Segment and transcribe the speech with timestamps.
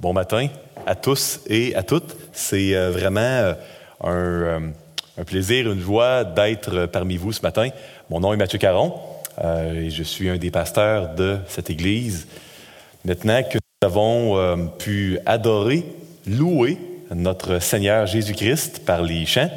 [0.00, 0.48] Bon matin
[0.86, 2.16] à tous et à toutes.
[2.32, 3.54] C'est euh, vraiment euh,
[4.02, 4.60] un, euh,
[5.16, 7.68] un plaisir, une joie d'être parmi vous ce matin.
[8.10, 8.92] Mon nom est Mathieu Caron
[9.42, 12.26] et je suis un des pasteurs de cette Église.
[13.04, 15.84] Maintenant que nous avons pu adorer,
[16.26, 16.78] louer
[17.12, 19.50] notre Seigneur Jésus-Christ par les chants,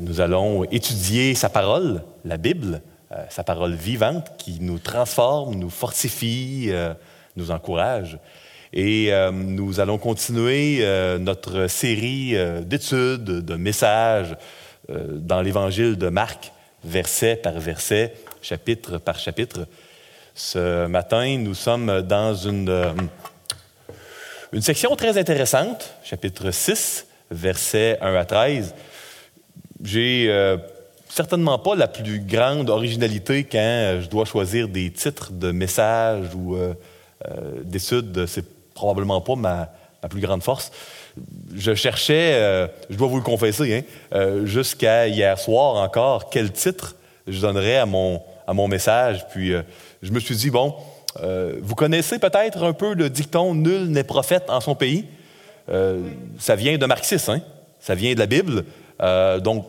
[0.00, 2.80] nous allons étudier sa parole, la Bible,
[3.28, 6.70] sa parole vivante qui nous transforme, nous fortifie,
[7.34, 8.18] nous encourage.
[8.72, 14.36] Et euh, nous allons continuer euh, notre série euh, d'études, de messages
[14.88, 16.52] dans l'Évangile de Marc,
[16.84, 19.66] verset par verset, chapitre par chapitre.
[20.32, 22.94] Ce matin, nous sommes dans une,
[24.52, 28.76] une section très intéressante, chapitre 6, versets 1 à 13.
[29.82, 30.56] J'ai
[31.08, 36.56] certainement pas la plus grande originalité quand je dois choisir des titres de messages ou
[37.64, 38.24] d'études.
[38.76, 39.68] Probablement pas ma,
[40.08, 40.70] plus grande force.
[41.56, 43.82] Je cherchais, euh, je dois vous le confesser, hein,
[44.14, 46.94] euh, jusqu'à hier soir encore, quel titre
[47.26, 49.26] je donnerais à mon, à mon message.
[49.30, 49.62] Puis euh,
[50.02, 50.74] je me suis dit, bon,
[51.62, 55.06] vous connaissez peut-être un peu le dicton Nul n'est prophète en son pays.
[56.38, 57.40] ça vient de Marxisme, hein?
[57.80, 58.64] ça vient de la Bible.
[59.42, 59.64] donc,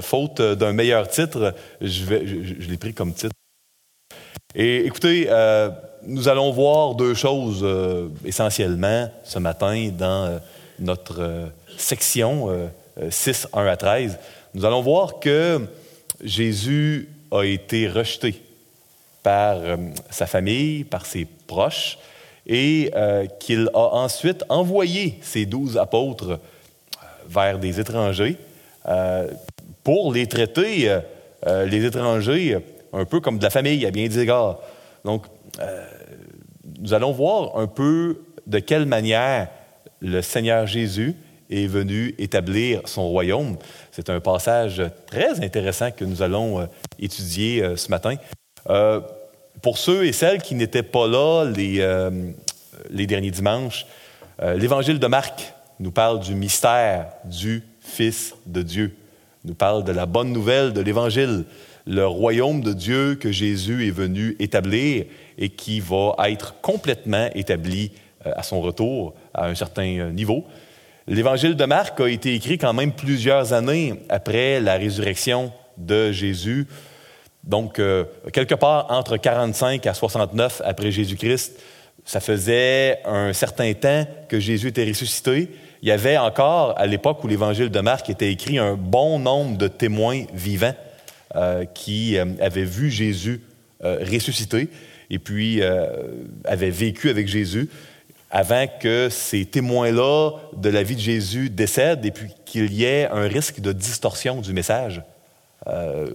[0.00, 3.34] faute d'un meilleur titre, je, vais, je l'ai pris comme titre.
[4.54, 5.28] Et écoutez,
[6.06, 10.38] nous allons voir deux choses euh, essentiellement ce matin dans euh,
[10.78, 11.46] notre euh,
[11.76, 12.70] section
[13.10, 14.18] 6, 1 à 13.
[14.54, 15.66] Nous allons voir que
[16.22, 18.40] Jésus a été rejeté
[19.22, 19.58] par
[20.10, 21.98] sa famille, par ses proches,
[22.46, 22.92] et
[23.40, 26.38] qu'il a ensuite envoyé ses douze apôtres
[27.28, 28.36] vers des étrangers
[29.82, 31.00] pour les traiter,
[31.44, 32.58] les étrangers,
[32.94, 34.58] un peu comme de la famille, à bien des égards.
[35.04, 35.26] Donc,
[36.80, 39.48] nous allons voir un peu de quelle manière
[40.00, 41.14] le Seigneur Jésus
[41.50, 43.56] est venu établir son royaume.
[43.90, 46.66] C'est un passage très intéressant que nous allons euh,
[46.98, 48.16] étudier euh, ce matin.
[48.70, 49.00] Euh,
[49.62, 53.86] pour ceux et celles qui n'étaient pas là les derniers dimanches,
[54.42, 58.94] l'Évangile de Marc nous parle du mystère du Fils de Dieu,
[59.44, 61.44] nous parle de la bonne nouvelle de l'Évangile,
[61.86, 65.04] le royaume de Dieu que Jésus est venu établir
[65.38, 67.92] et qui va être complètement établi
[68.26, 70.44] euh, à son retour à un certain euh, niveau.
[71.06, 76.66] L'évangile de Marc a été écrit quand même plusieurs années après la résurrection de Jésus,
[77.42, 81.60] donc euh, quelque part entre 45 à 69 après Jésus-Christ.
[82.06, 85.50] Ça faisait un certain temps que Jésus était ressuscité.
[85.82, 89.58] Il y avait encore, à l'époque où l'évangile de Marc était écrit, un bon nombre
[89.58, 90.74] de témoins vivants
[91.74, 93.40] qui avaient vu Jésus
[93.80, 94.68] ressuscité
[95.10, 95.86] et puis euh,
[96.44, 97.68] avait vécu avec Jésus
[98.30, 103.06] avant que ces témoins-là de la vie de Jésus décèdent et puis qu'il y ait
[103.06, 105.02] un risque de distorsion du message.
[105.68, 106.10] Euh,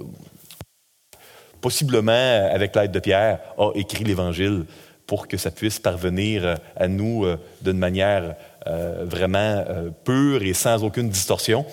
[1.61, 4.65] possiblement, avec l'aide de Pierre, a écrit l'Évangile
[5.07, 9.65] pour que ça puisse parvenir à nous euh, d'une manière vraiment
[10.03, 11.65] pure et sans aucune distorsion.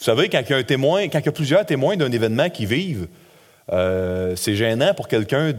[0.00, 2.10] Vous savez, quand il y a un témoin, quand il y a plusieurs témoins d'un
[2.10, 3.06] événement qui vivent,
[3.70, 5.52] euh, c'est gênant pour quelqu'un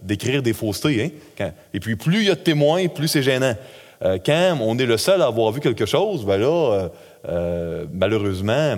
[0.00, 1.14] d'écrire des faussetés.
[1.38, 1.50] Hein?
[1.74, 3.54] et puis, plus il y a de témoins, plus c'est gênant.
[4.02, 6.88] Euh, quand on est le seul à avoir vu quelque chose, ben là,
[7.28, 8.76] euh, malheureusement,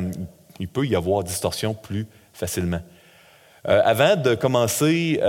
[0.59, 2.81] il peut y avoir distorsion plus facilement.
[3.65, 5.21] avant de commencer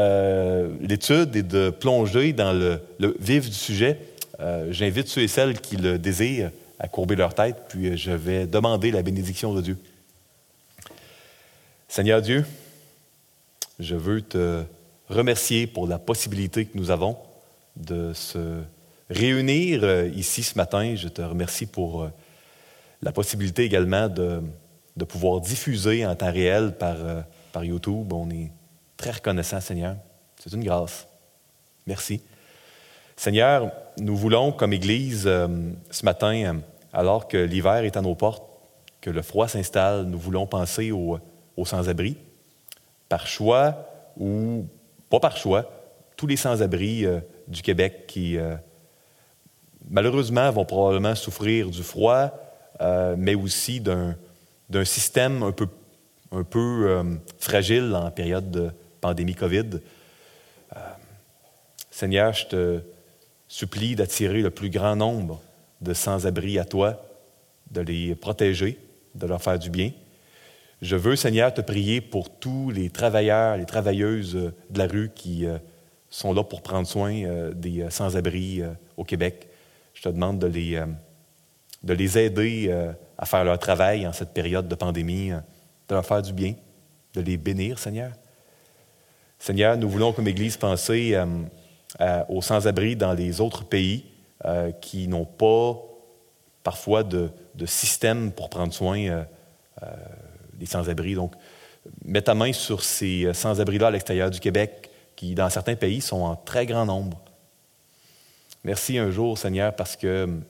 [0.82, 4.00] l'étude et de plonger dans le, le vif du sujet,
[4.72, 6.50] j'invite ceux et celles qui le désirent
[6.80, 9.78] à courber leur tête, puis je vais demander la bénédiction de Dieu.
[11.88, 12.46] Seigneur Dieu,
[13.80, 14.64] je veux te
[15.10, 17.18] remercier pour la possibilité que nous avons
[17.76, 18.62] de se
[19.10, 20.96] réunir euh, ici ce matin.
[20.96, 22.10] Je te remercie pour euh,
[23.02, 24.42] la possibilité également de,
[24.96, 27.22] de pouvoir diffuser en temps réel par, euh,
[27.52, 28.12] par YouTube.
[28.14, 28.52] On est
[28.98, 29.96] très reconnaissant, Seigneur.
[30.40, 31.08] C'est une grâce.
[31.86, 32.22] Merci.
[33.16, 36.62] Seigneur, nous voulons, comme Église, ce matin,
[36.94, 38.44] alors que l'hiver est à nos portes,
[39.06, 41.20] que le froid s'installe, nous voulons penser aux,
[41.64, 42.18] sans-abri,
[43.08, 43.88] par choix
[44.18, 44.66] ou
[45.12, 45.70] pas par choix,
[46.18, 48.56] tous les sans-abri euh, du Québec qui, euh,
[49.90, 52.32] malheureusement, vont probablement souffrir du froid,
[52.82, 54.16] euh, mais aussi d'un,
[54.86, 55.68] système un peu,
[56.32, 57.04] un peu
[57.38, 58.72] fragile en période de
[59.02, 59.82] pandémie COVID.
[61.92, 62.82] Seigneur, je te
[63.48, 65.42] supplie d'attirer le plus grand nombre
[65.82, 67.06] de sans-abri à toi,
[67.72, 68.80] de les protéger,
[69.14, 69.92] de leur faire du bien.
[70.82, 75.10] Je veux, Seigneur, te prier pour tous les travailleurs, les travailleuses euh, de la rue
[75.14, 75.58] qui euh,
[76.10, 78.62] sont là pour prendre soin euh, des sans-abri
[78.98, 79.48] au Québec.
[79.94, 80.84] je te demande de les,
[81.84, 82.74] de les aider
[83.18, 86.56] à faire leur travail en cette période de pandémie, de leur faire du bien,
[87.14, 88.12] de les bénir, Seigneur.
[89.40, 91.18] Seigneur, nous voulons comme Église penser
[92.28, 94.06] aux sans-abri dans les autres pays
[94.82, 95.82] qui n'ont pas
[96.64, 97.30] parfois de,
[97.66, 99.26] système pour prendre soin
[100.54, 101.16] des sans-abri.
[101.16, 101.34] Donc,
[102.04, 106.22] mets ta main sur ces sans-abri-là à l'extérieur du Québec, qui, dans certains pays, sont
[106.22, 107.22] en très grand nombre.
[108.66, 110.44] Merci un jour, Seigneur, parce qu'il hum,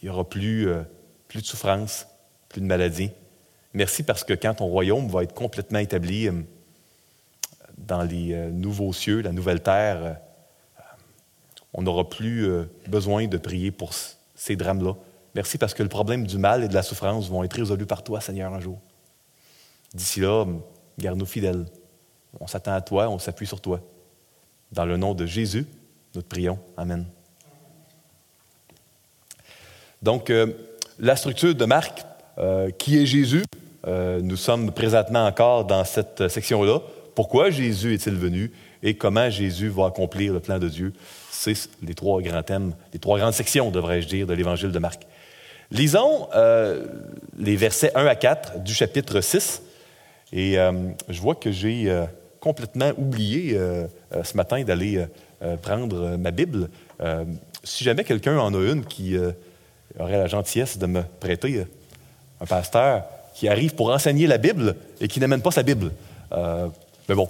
[0.00, 0.82] n'y aura plus, euh,
[1.26, 2.06] plus de souffrance,
[2.48, 3.10] plus de maladie.
[3.74, 6.44] Merci parce que quand ton royaume va être complètement établi hum,
[7.78, 10.12] dans les euh, nouveaux cieux, la nouvelle terre, euh,
[11.76, 12.48] on n'aura plus
[12.88, 13.92] besoin de prier pour
[14.34, 14.94] ces drames-là.
[15.34, 18.02] Merci parce que le problème du mal et de la souffrance vont être résolus par
[18.02, 18.80] toi, Seigneur, un jour.
[19.94, 20.46] D'ici là,
[20.98, 21.66] garde-nous fidèles.
[22.40, 23.80] On s'attend à toi, on s'appuie sur toi.
[24.72, 25.66] Dans le nom de Jésus,
[26.14, 26.58] nous te prions.
[26.76, 27.06] Amen.
[30.02, 30.52] Donc, euh,
[30.98, 32.04] la structure de Marc,
[32.38, 33.44] euh, qui est Jésus,
[33.86, 36.80] euh, nous sommes présentement encore dans cette section-là.
[37.14, 38.52] Pourquoi Jésus est-il venu?
[38.82, 40.92] Et comment Jésus va accomplir le plan de Dieu?
[41.30, 45.06] C'est les trois grands thèmes, les trois grandes sections, devrais-je dire, de l'Évangile de Marc.
[45.70, 46.28] Lisons
[47.38, 49.62] les versets 1 à 4 du chapitre 6
[50.32, 50.72] et euh,
[51.08, 52.04] je vois que j'ai euh,
[52.40, 53.86] complètement oublié euh,
[54.22, 55.04] ce matin d'aller
[55.60, 56.70] prendre ma Bible.
[57.62, 59.16] si jamais quelqu'un en a une qui
[59.98, 61.66] aurait la gentillesse de me prêter
[62.40, 65.90] un pasteur qui arrive pour enseigner la Bible et qui n'amène pas sa Bible.
[66.32, 67.28] mais bon,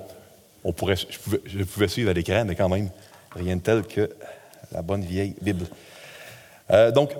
[0.66, 2.90] je, pouvais, suivre à l'écran, mais quand même,
[3.34, 4.10] rien de tel que
[4.72, 5.66] la bonne vieille Bible.
[6.92, 7.10] donc,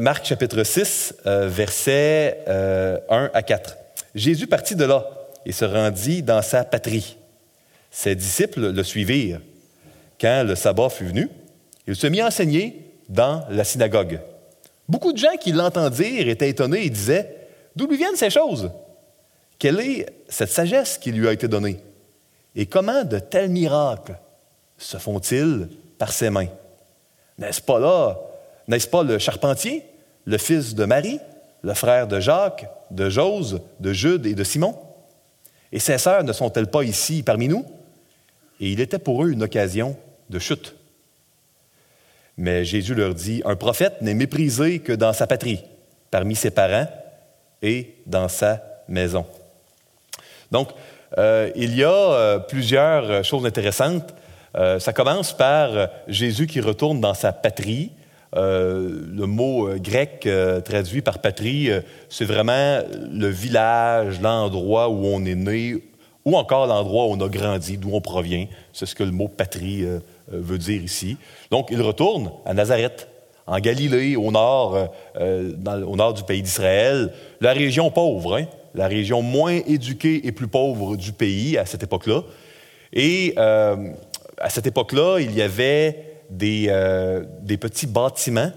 [0.00, 3.76] Marc chapitre 6, versets 1 à 4.
[4.14, 5.08] Jésus partit de là
[5.46, 7.16] et se rendit dans sa patrie.
[7.90, 9.40] Ses disciples le suivirent.
[10.20, 11.28] Quand le sabbat fut venu,
[11.86, 14.20] il se mit à enseigner dans la synagogue.
[14.88, 17.36] Beaucoup de gens qui l'entendirent étaient étonnés et disaient
[17.74, 18.70] D'où lui viennent ces choses?
[19.58, 21.78] Quelle est cette sagesse qui lui a été donnée?
[22.56, 24.18] Et comment de tels miracles
[24.76, 25.68] se font-ils
[25.98, 26.48] par ses mains?
[27.38, 28.18] N'est-ce pas là
[28.68, 29.84] N'est-ce pas le charpentier,
[30.24, 31.20] le fils de Marie,
[31.62, 34.76] le frère de Jacques, de Jose, de Jude et de Simon?
[35.72, 37.64] Et ces sœurs ne sont-elles pas ici parmi nous?
[38.60, 39.96] Et il était pour eux une occasion
[40.28, 40.74] de chute.
[42.36, 45.62] Mais Jésus leur dit, un prophète n'est méprisé que dans sa patrie,
[46.10, 46.88] parmi ses parents
[47.62, 49.26] et dans sa maison.
[50.50, 50.70] Donc,
[51.18, 54.14] euh, il y a euh, plusieurs choses intéressantes.
[54.56, 57.92] Euh, ça commence par Jésus qui retourne dans sa patrie,
[58.36, 61.68] euh, le mot euh, grec euh, traduit par patrie,
[62.08, 62.80] c'est vraiment
[63.10, 65.76] le village, l'endroit où on est né,
[66.24, 68.46] ou encore l'endroit où on a grandi, d'où on provient.
[68.72, 69.84] C'est ce que le mot patrie
[70.28, 71.16] veut dire ici.
[71.50, 73.08] Donc, il retourne à Nazareth,
[73.46, 78.44] en Galilée, au nord, au nord du pays d'Israël, la région pauvre, hein,
[78.74, 82.22] la région moins éduquée et plus pauvre du pays à cette époque-là.
[82.92, 86.10] Et à cette époque-là, il y avait
[86.42, 88.52] euh, des, petits bâtiments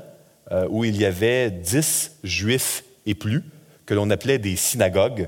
[0.52, 3.44] euh, où il y avait dix juifs et plus,
[3.86, 5.28] que l'on appelait des synagogues.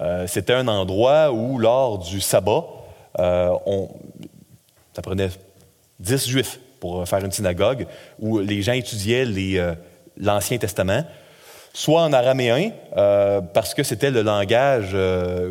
[0.00, 2.64] Euh, c'était un endroit où, lors du sabbat,
[3.18, 3.88] on,
[4.94, 5.30] ça prenait
[5.98, 7.86] dix juifs pour faire une synagogue,
[8.20, 9.24] où les gens étudiaient
[10.16, 11.04] l'Ancien Testament,
[11.72, 12.72] soit en araméen,
[13.54, 14.96] parce que c'était le langage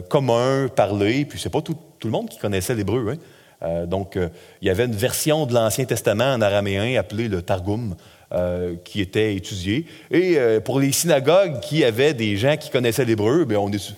[0.09, 3.13] commun, parlé, puis c'est pas tout, le monde qui connaissait l'hébreu.
[3.13, 3.17] Hein.
[3.63, 4.29] Euh, donc, euh,
[4.61, 7.95] il y avait une version de l'Ancien Testament en araméen appelée le Targum,
[8.33, 9.85] euh, qui était étudiée.
[10.11, 13.95] Et pour les synagogues qui avaient des gens qui connaissaient l'hébreu, bien, on est,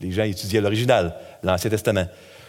[0.00, 2.06] les gens étudiaient l'original, l'Ancien Testament.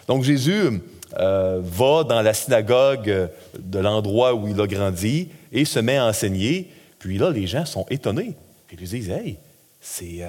[0.08, 0.82] Donc, Jésus
[1.13, 6.70] va dans la synagogue de l'endroit où il a grandi et se met à enseigner.
[7.00, 8.34] Puis là, les gens sont étonnés.
[8.71, 9.37] Ils lui disent Hey,
[9.79, 10.23] c'est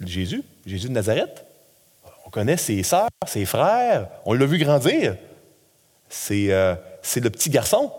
[0.00, 1.46] Jésus, Jésus de Nazareth
[2.32, 5.16] connaît ses sœurs, ses frères, on l'a vu grandir.
[6.30, 7.92] Euh, c'est le petit garçon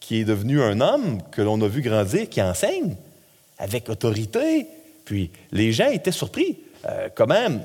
[0.00, 2.96] qui est devenu un homme que l'on a vu grandir, qui enseigne
[3.58, 4.66] avec autorité.
[5.04, 6.58] Puis les gens étaient surpris.
[6.86, 7.58] Euh, comment euh,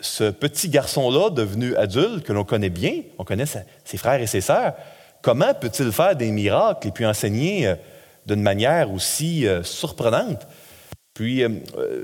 [0.00, 4.40] ce petit garçon-là, devenu adulte, que l'on connaît bien, on connaît ses frères et ses
[4.40, 4.74] sœurs,
[5.20, 7.74] comment peut-il faire des miracles et puis enseigner
[8.26, 10.46] d'une manière aussi surprenante?
[11.14, 11.42] Puis,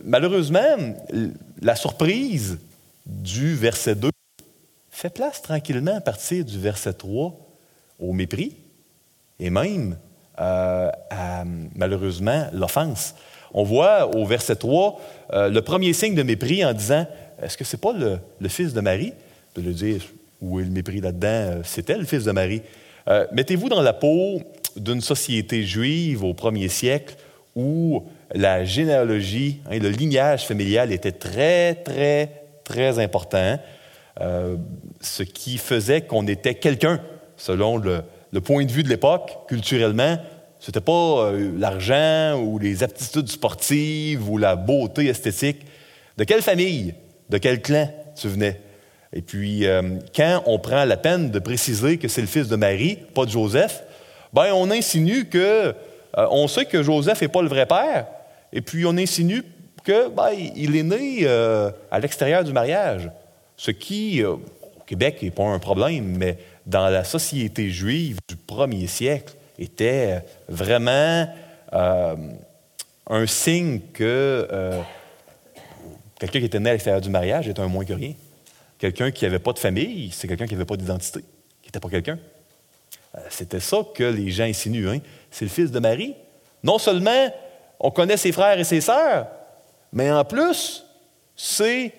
[0.05, 0.95] malheureusement,
[1.61, 2.59] la surprise
[3.07, 4.11] du verset 2
[4.91, 7.35] fait place tranquillement à partir du verset 3
[7.99, 8.57] au mépris
[9.41, 9.97] et même
[10.41, 13.15] euh, à malheureusement l'offense.
[13.53, 15.01] On voit au verset 3
[15.33, 17.07] euh, le premier signe de mépris en disant
[17.43, 19.13] Est-ce que ce n'est pas le, fils de Marie?
[19.57, 20.03] De le dire
[20.41, 21.63] Où est le mépris là-dedans?
[21.65, 22.63] C'était le fils de Marie.
[23.09, 24.41] Euh, mettez-vous dans la peau
[24.77, 27.17] d'une société juive au premier siècle
[27.55, 33.59] où la généalogie, hein, le lignage familial était très, très, très important,
[34.21, 34.57] euh,
[35.01, 37.01] ce qui faisait qu'on était quelqu'un,
[37.37, 38.03] selon le,
[38.43, 40.19] point de vue de l'époque, culturellement.
[40.59, 40.93] Ce n'était pas
[41.27, 45.67] euh, l'argent ou les aptitudes sportives ou la beauté esthétique.
[46.17, 46.95] De quelle famille,
[47.31, 48.61] de quel clan tu venais?
[49.13, 52.57] Et puis, euh, quand on prend la peine de préciser que c'est le fils de
[52.57, 53.83] Marie, pas de Joseph,
[54.33, 55.75] ben on insinue que
[56.15, 58.07] on sait que Joseph n'est pas le vrai père,
[58.53, 59.43] et puis on insinue
[59.83, 63.11] que ben, il est né euh, à l'extérieur du mariage,
[63.57, 68.37] ce qui, euh, au Québec, n'est pas un problème, mais dans la société juive du
[68.37, 71.29] premier siècle, était vraiment
[71.73, 72.17] euh,
[73.09, 74.49] un signe que
[76.19, 78.15] quelqu'un qui était né à l'extérieur du mariage était un moins que rien.
[78.79, 81.21] Quelqu'un qui n'avait pas de famille, c'est quelqu'un qui n'avait pas d'identité,
[81.61, 82.19] qui n'était pas quelqu'un.
[83.29, 84.89] C'était ça que les gens insinuent.
[84.89, 84.99] Hein.
[85.31, 86.15] C'est le fils de Marie.
[86.63, 87.31] Non seulement
[87.79, 89.27] on connaît ses frères et ses sœurs,
[89.93, 90.85] mais en plus,
[91.37, 91.93] c'est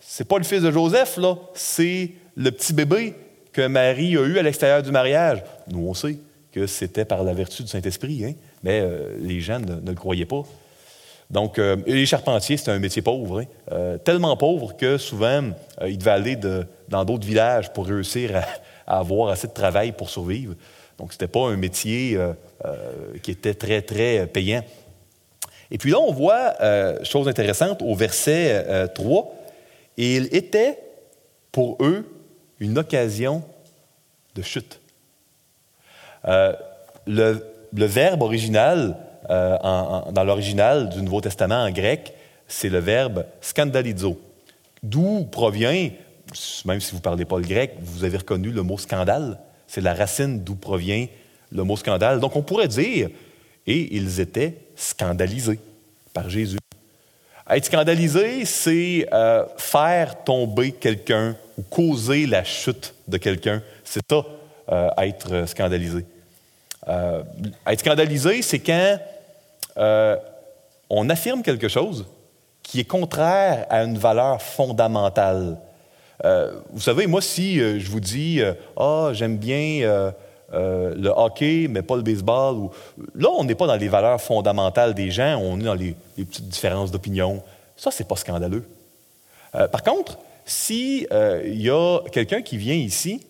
[0.00, 3.14] c'est pas le fils de Joseph, là, c'est le petit bébé
[3.52, 5.42] que Marie a eu à l'extérieur du mariage.
[5.68, 6.16] Nous, on sait
[6.52, 8.32] que c'était par la vertu du Saint-Esprit, hein,
[8.64, 10.42] mais euh, les gens ne, le croyaient pas.
[11.30, 13.44] Donc, euh, les charpentiers, c'était un métier pauvre, hein.
[13.70, 15.50] euh, tellement pauvre que souvent,
[15.86, 16.36] ils devaient aller
[16.88, 18.42] dans d'autres villages pour réussir à,
[18.86, 20.54] à, avoir assez de travail pour survivre.
[20.98, 22.18] Donc, ce n'était pas un métier
[23.22, 24.62] qui était très, très payant.
[25.70, 29.24] Et puis là, on voit, euh, chose intéressante, au verset 3, euh,
[29.96, 30.78] il était
[31.52, 32.04] pour eux
[32.58, 33.42] une occasion
[34.34, 34.80] de chute.
[36.26, 36.54] Euh,
[37.06, 37.40] le,
[37.72, 38.96] verbe original,
[39.28, 42.14] dans l'original du Nouveau Testament en grec,
[42.48, 44.20] c'est le verbe scandalizo,
[44.82, 45.90] d'où provient,
[46.64, 49.80] même si vous ne parlez pas le grec, vous avez reconnu le mot scandale, c'est
[49.80, 51.06] la racine d'où provient
[51.52, 52.20] le mot scandale.
[52.20, 53.10] Donc on pourrait dire
[53.66, 55.60] et ils étaient scandalisés
[56.12, 56.58] par Jésus.
[57.48, 63.60] Être scandalisé, c'est euh, faire tomber quelqu'un ou causer la chute de quelqu'un.
[63.84, 64.24] C'est ça,
[64.70, 66.04] euh, être scandalisé.
[66.86, 67.22] Euh,
[67.66, 68.98] être scandalisé, c'est quand
[70.88, 72.06] on affirme quelque chose
[72.62, 75.58] qui est contraire à une valeur fondamentale.
[76.22, 78.40] Vous savez, moi, si je vous dis
[78.76, 80.12] Ah, j'aime bien
[80.52, 82.70] euh, le hockey, mais pas le baseball.
[83.14, 86.48] Là, on n'est pas dans les valeurs fondamentales des gens, on est dans les, petites
[86.48, 87.40] différences d'opinion.
[87.76, 88.64] Ça, c'est pas scandaleux.
[89.54, 93.24] Euh, par contre, si euh, il y a quelqu'un qui vient ici,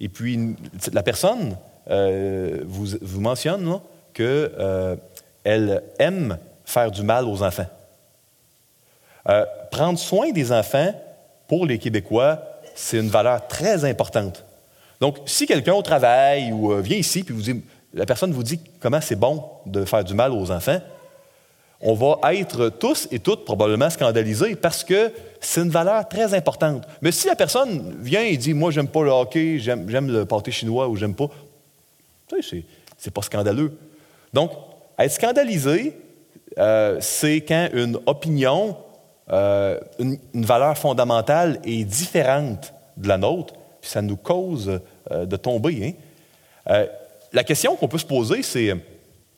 [0.00, 0.54] et puis
[0.92, 1.56] la personne
[1.88, 3.80] vous, vous, mentionne
[4.12, 4.98] qu'elle
[5.98, 7.68] aime faire du mal aux enfants.
[9.70, 10.92] prendre soin des enfants,
[11.48, 12.40] pour les Québécois,
[12.74, 14.44] c'est une valeur très importante.
[15.00, 17.62] Donc, si quelqu'un au travail ou euh, vient ici, puis vous dit,
[17.94, 20.80] la personne vous dit comment c'est bon de faire du mal aux enfants,
[21.80, 26.84] on va être tous et toutes probablement scandalisés parce que c'est une valeur très importante.
[27.02, 30.50] Mais si la personne vient et dit, moi, j'aime pas le hockey, j'aime le pâté
[30.50, 31.28] chinois ou j'aime pas,
[32.28, 32.64] tu sais,
[32.96, 33.72] c'est pas scandaleux.
[34.32, 34.52] Donc,
[34.98, 35.94] être scandalisé,
[36.58, 38.76] euh, c'est quand une opinion,
[39.32, 44.80] euh, une, valeur fondamentale est différente de la nôtre, ça nous cause
[45.10, 45.84] euh, de tomber.
[45.84, 45.92] Hein.
[46.70, 46.86] Euh,
[47.32, 48.72] la question qu'on peut se poser, c'est,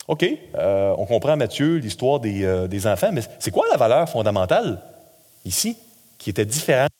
[0.06, 4.80] OK, on comprend, Matthieu, l'histoire des, enfants, mais c'est quoi la valeur fondamentale
[5.44, 5.76] ici
[6.18, 6.90] qui était différente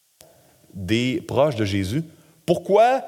[0.73, 2.03] des proches de Jésus?
[2.47, 3.03] Pourquoi?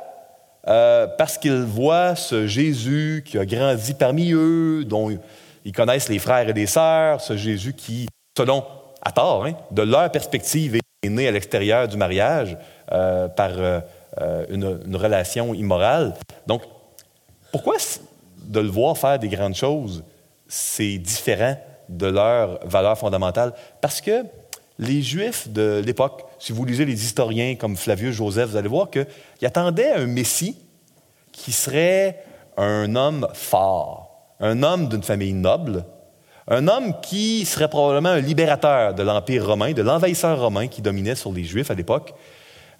[0.62, 5.10] parce qu'ils voient ce Jésus qui a grandi parmi eux, dont
[5.64, 8.06] ils connaissent les frères et les sœurs, ce Jésus qui,
[8.36, 8.62] selon,
[9.02, 12.56] à tort, hein, de leur perspective, est né à l'extérieur du mariage
[13.36, 13.52] par
[14.20, 16.14] euh, une, relation immorale.
[16.46, 16.62] Donc,
[17.52, 17.76] pourquoi
[18.42, 20.02] de le voir faire des grandes choses,
[20.48, 21.56] c'est différent
[21.88, 23.52] de leur valeur fondamentale?
[23.80, 24.24] Parce que
[24.80, 28.90] les Juifs de l'époque, si vous lisez les historiens comme Flavius Joseph, vous allez voir
[28.90, 29.06] qu'ils
[29.44, 30.56] attendaient un Messie
[31.30, 32.24] qui serait
[32.56, 35.84] un homme fort, un homme d'une famille noble,
[36.50, 41.14] un homme qui serait probablement un libérateur de l'Empire romain, de l'envahisseur romain qui dominait
[41.14, 42.12] sur les Juifs à l'époque,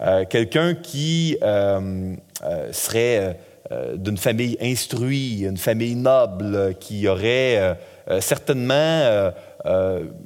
[0.01, 3.39] euh, quelqu'un qui euh, euh, serait
[3.95, 7.79] d'une famille instruite, une famille noble, qui aurait
[8.19, 9.31] certainement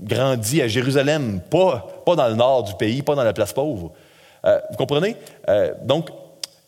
[0.01, 3.93] grandi à Jérusalem, pas, pas dans le nord du pays, pas dans la place pauvre.
[4.43, 5.17] vous comprenez?
[5.83, 6.09] donc,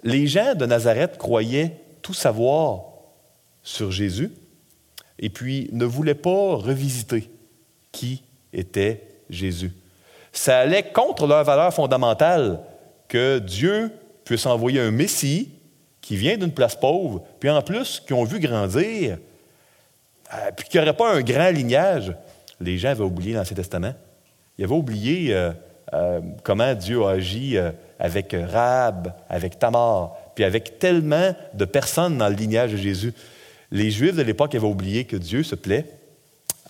[0.02, 2.83] les gens de Nazareth croyaient tout savoir
[3.62, 4.30] sur Jésus
[5.18, 7.30] et puis ne voulaient pas revisiter
[7.92, 9.73] qui était Jésus.
[10.32, 12.61] Ça allait contre leur valeur fondamentale
[13.08, 13.90] que Dieu
[14.25, 15.50] puisse envoyer un Messie
[16.00, 19.18] qui vient d'une place pauvre, puis en plus, qui ont vu grandir,
[20.32, 22.14] euh, puis qui n'aurait pas un grand lignage,
[22.61, 23.92] les gens avaient oublié l'Ancien Testament.
[24.58, 25.50] Ils avaient oublié euh,
[25.94, 27.56] euh, comment Dieu a agi
[27.99, 33.14] avec Rab, avec Tamar, puis avec tellement de personnes dans le lignage de Jésus.
[33.70, 35.87] Les Juifs de l'époque avaient oublié que Dieu se plaît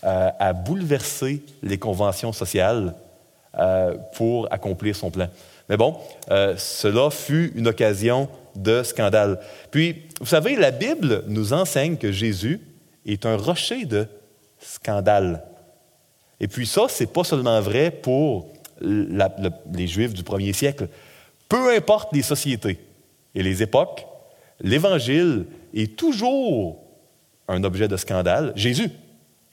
[0.01, 2.95] à bouleverser les conventions sociales
[4.13, 5.27] pour accomplir son plan.
[5.69, 5.95] Mais bon,
[6.29, 9.39] cela fut une occasion de scandale.
[9.71, 12.61] Puis, vous savez, la Bible nous enseigne que Jésus
[13.05, 14.07] est un rocher de
[14.59, 15.43] scandale.
[16.39, 18.47] Et puis ça, c'est pas seulement vrai pour
[18.81, 20.87] les Juifs du premier siècle.
[21.49, 22.79] Peu importe les sociétés
[23.33, 24.05] et les époques,
[24.61, 26.83] l'Évangile est toujours
[27.47, 28.53] un objet de scandale.
[28.55, 28.89] Jésus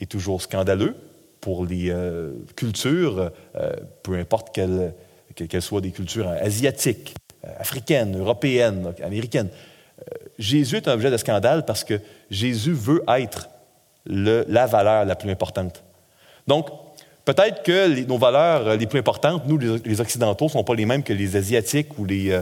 [0.00, 0.96] est toujours scandaleux
[1.40, 3.72] pour les euh, cultures, euh,
[4.02, 9.50] peu importe qu'elles soient des cultures asiatiques, euh, africaines, européennes, américaines.
[10.38, 13.48] Jésus est un objet de scandale parce que Jésus veut être
[14.06, 15.84] la valeur la plus importante.
[16.46, 16.68] Donc,
[17.24, 21.04] peut-être que nos valeurs les plus importantes, nous, les, Occidentaux, ne sont pas les mêmes
[21.04, 22.40] que les Asiatiques ou les.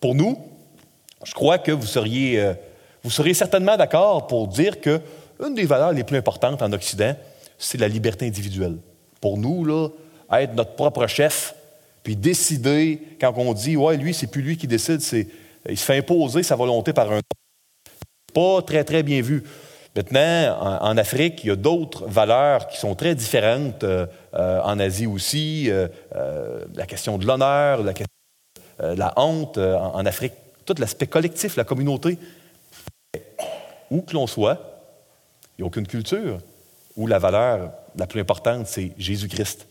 [0.00, 0.36] Pour nous,
[1.24, 2.54] je crois que vous seriez,
[3.02, 5.00] vous seriez certainement d'accord pour dire que
[5.44, 7.14] une des valeurs les plus importantes en Occident,
[7.58, 8.76] c'est la liberté individuelle.
[9.20, 9.88] Pour nous, là,
[10.32, 11.54] être notre propre chef,
[12.02, 15.28] puis décider, quand on dit, ouais, lui, c'est plus lui qui décide, c'est,
[15.68, 17.20] il se fait imposer sa volonté par un
[18.32, 19.42] pas très, très bien vu.
[19.96, 23.82] Maintenant, en, Afrique, il y a d'autres valeurs qui sont très différentes.
[23.82, 25.88] Euh, euh, en Asie aussi, euh,
[26.74, 27.92] la question de l'honneur, la,
[28.94, 29.58] la honte.
[29.58, 32.18] en, Afrique, tout l'aspect collectif, la communauté.
[33.90, 34.58] Où que l'on soit,
[35.58, 36.38] il n'y a aucune culture
[36.96, 39.66] où la valeur la plus importante, c'est Jésus-Christ.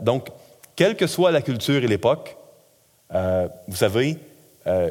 [0.00, 0.28] donc,
[0.76, 2.36] quelle que soit la culture et l'époque,
[3.10, 4.18] vous savez,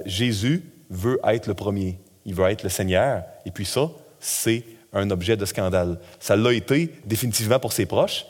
[0.05, 3.23] Jésus veut être le premier il veut être le Seigneur.
[3.45, 3.89] Et puis ça,
[4.19, 4.63] c'est
[4.93, 5.97] un objet de scandale.
[6.19, 8.25] Ça l'a été définitivement pour ses proches,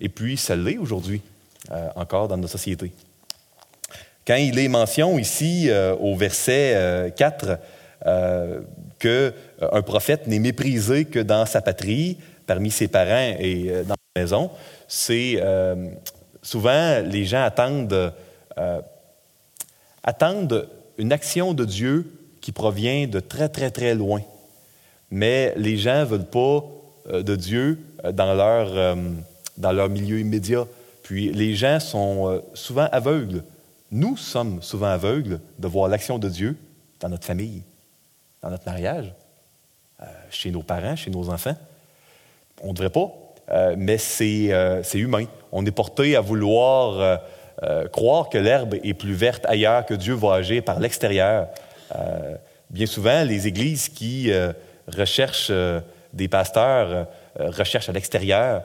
[0.00, 1.22] et puis ça l'est aujourd'hui
[1.70, 2.92] euh, encore dans notre société.
[4.26, 7.58] Quand il est mention ici euh, au verset 4
[9.04, 14.20] euh, qu'un prophète n'est méprisé que dans sa patrie, parmi ses parents et dans sa
[14.20, 14.50] maison,
[14.86, 15.38] c'est
[16.42, 18.14] souvent les gens attendent,
[20.02, 24.22] attendent une action de Dieu qui provient de très, très, très loin.
[25.10, 26.64] Mais les gens veulent pas
[27.10, 28.94] euh, de Dieu euh, dans leur, euh,
[29.56, 30.66] dans leur milieu immédiat.
[31.02, 33.42] Puis les gens sont souvent aveugles.
[33.90, 36.56] Nous sommes souvent aveugles de voir l'action de Dieu
[37.00, 37.62] dans notre famille,
[38.42, 39.12] dans notre mariage,
[40.30, 41.56] chez nos parents, chez nos enfants.
[42.62, 43.10] On ne devrait pas,
[43.76, 44.50] mais c'est
[44.94, 45.24] humain.
[45.50, 47.20] On est porté à vouloir
[47.90, 51.48] croire que l'herbe est plus verte ailleurs, que Dieu va agir par l'extérieur.
[51.94, 52.36] Euh,
[52.70, 54.52] bien souvent, les églises qui euh,
[54.86, 55.80] recherchent euh,
[56.12, 57.06] des pasteurs
[57.38, 58.62] recherchent à l'extérieur.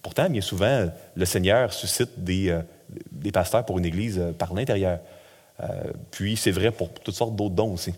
[0.00, 2.56] pourtant, bien souvent, le Seigneur suscite des,
[3.12, 5.00] des pasteurs pour une église par l'intérieur.
[6.10, 7.92] puis, c'est vrai pour toutes sortes d'autres dons aussi.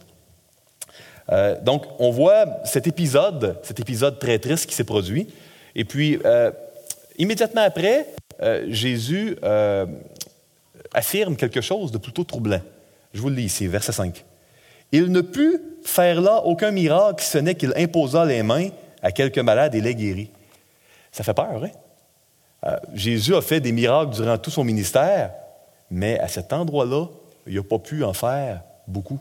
[1.62, 5.28] Donc, on voit cet épisode, cet épisode très triste qui s'est produit.
[5.74, 6.18] Et puis,
[7.16, 8.08] immédiatement après,
[8.68, 9.36] Jésus
[10.92, 12.60] affirme quelque chose de plutôt troublant.
[13.14, 14.24] Je vous le lis ici, verset 5.
[14.92, 18.68] Il ne put faire là aucun miracle, ce n'est qu'il imposa les mains
[19.02, 20.30] à quelques malades et les guérit.
[21.10, 21.70] Ça fait peur, hein?
[22.64, 25.32] Euh, Jésus a fait des miracles durant tout son ministère,
[25.90, 27.06] mais à cet endroit-là,
[27.46, 29.18] il n'a pas pu en faire beaucoup.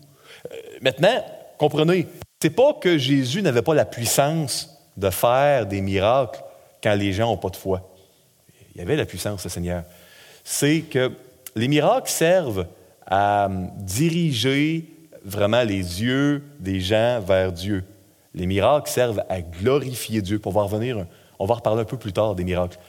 [0.52, 1.26] Euh, maintenant,
[1.62, 2.08] comprenez,
[2.42, 6.42] c'est pas que Jésus n'avait pas la puissance de faire des miracles
[6.82, 7.88] quand les gens n'ont pas de foi.
[8.74, 9.84] Il y avait la puissance, le Seigneur.
[10.44, 11.12] C'est que
[11.56, 12.66] les miracles servent
[13.06, 13.48] à
[13.78, 14.86] diriger
[15.24, 17.84] vraiment les yeux des gens vers Dieu.
[18.34, 20.40] Les miracles servent à glorifier Dieu.
[20.40, 21.06] Pour voir revenir,
[21.38, 22.80] on va reparler un peu plus tard des miracles.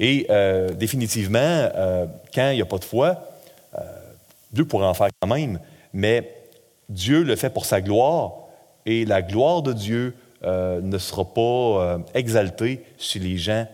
[0.00, 3.28] Et euh, définitivement, euh, quand il n'y a pas de foi,
[3.74, 3.80] euh,
[4.52, 5.58] Dieu pourrait en faire quand même,
[5.92, 6.41] mais
[6.92, 8.32] Dieu le fait pour sa gloire,
[8.86, 13.66] et la gloire de Dieu ne sera pas exaltée si les gens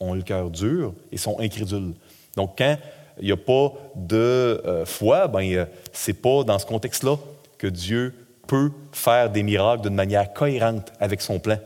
[0.00, 1.94] ont le cœur dur et sont incrédules.
[2.36, 2.76] Donc, quand
[3.20, 7.16] il n'y a pas de euh, foi, ben, euh, c'est pas dans ce contexte-là
[7.58, 8.14] que Dieu
[8.46, 11.58] peut faire des miracles d'une manière cohérente avec son plan.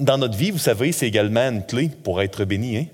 [0.00, 2.76] Dans notre vie, vous savez, c'est également une clé pour être béni.
[2.76, 2.86] Hein.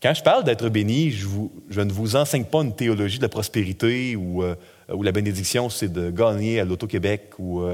[0.00, 4.16] Quand je parle d'être béni, je, ne vous enseigne pas une théologie de la prospérité
[4.16, 4.42] ou,
[4.92, 7.64] euh, la bénédiction, c'est de gagner à l'Auto-Québec ou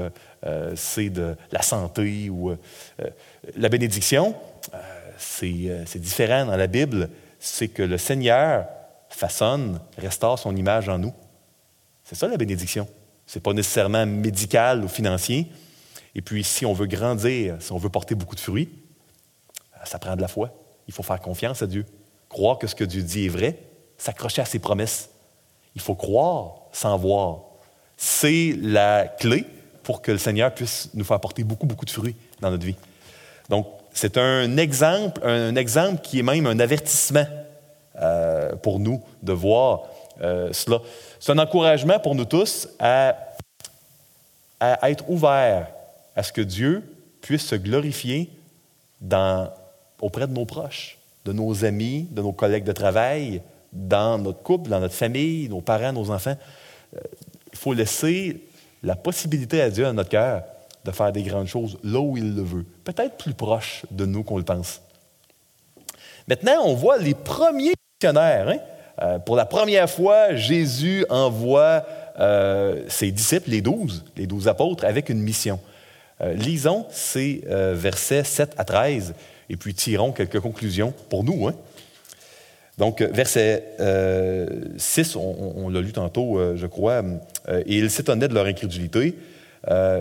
[0.75, 2.29] c'est de la santé.
[2.29, 2.55] Ou,
[3.55, 4.35] la bénédiction,
[5.17, 8.67] c'est différent dans la Bible c'est que le Seigneur
[9.09, 11.13] façonne, restaure son image en nous.
[12.03, 12.87] C'est ça la bénédiction.
[13.25, 15.47] Ce n'est pas nécessairement médical ou financier.
[16.15, 18.69] Et puis, si on veut grandir, si on veut porter beaucoup de fruits,
[19.85, 20.53] ça prend de la foi.
[20.87, 21.85] Il faut faire confiance à Dieu.
[22.27, 23.57] Croire que ce que Dieu dit est vrai,
[23.97, 25.09] s'accrocher à ses promesses.
[25.79, 27.39] Il faut croire sans voir.
[27.95, 29.45] C'est la clé
[29.81, 32.75] pour que le Seigneur puisse nous faire porter beaucoup, beaucoup de fruits dans notre vie.
[33.47, 37.25] Donc, c'est un exemple, un exemple qui est même un avertissement
[37.95, 39.83] euh, pour nous de voir
[40.21, 40.79] euh, cela.
[41.17, 43.15] C'est un encouragement pour nous tous à,
[44.59, 45.69] à, être ouverts
[46.13, 46.83] à ce que Dieu
[47.21, 48.29] puisse se glorifier
[50.01, 54.69] auprès de nos proches, de nos amis, de nos collègues de travail, dans notre couple,
[54.69, 56.35] dans notre famille, nos parents, nos enfants.
[56.95, 56.99] Euh,
[57.51, 58.41] il faut laisser
[58.83, 60.43] la possibilité à Dieu dans notre cœur
[60.85, 64.23] de faire des grandes choses là où il le veut, peut-être plus proche de nous
[64.23, 64.81] qu'on le pense.
[66.27, 68.49] Maintenant, on voit les premiers missionnaires.
[68.49, 68.59] Hein?
[69.01, 71.85] Euh, pour la première fois, Jésus envoie
[72.19, 75.59] euh, ses disciples, les douze, les douze apôtres, avec une mission.
[76.21, 79.13] Lisons ces versets 7 à 13
[79.49, 81.47] et puis tirons quelques conclusions pour nous.
[81.47, 81.55] Hein?
[82.79, 83.63] Donc, verset
[84.77, 87.03] 6, on, on l'a lu tantôt, je crois,
[87.47, 89.15] et ils s'étonnaient de leur incrédulité.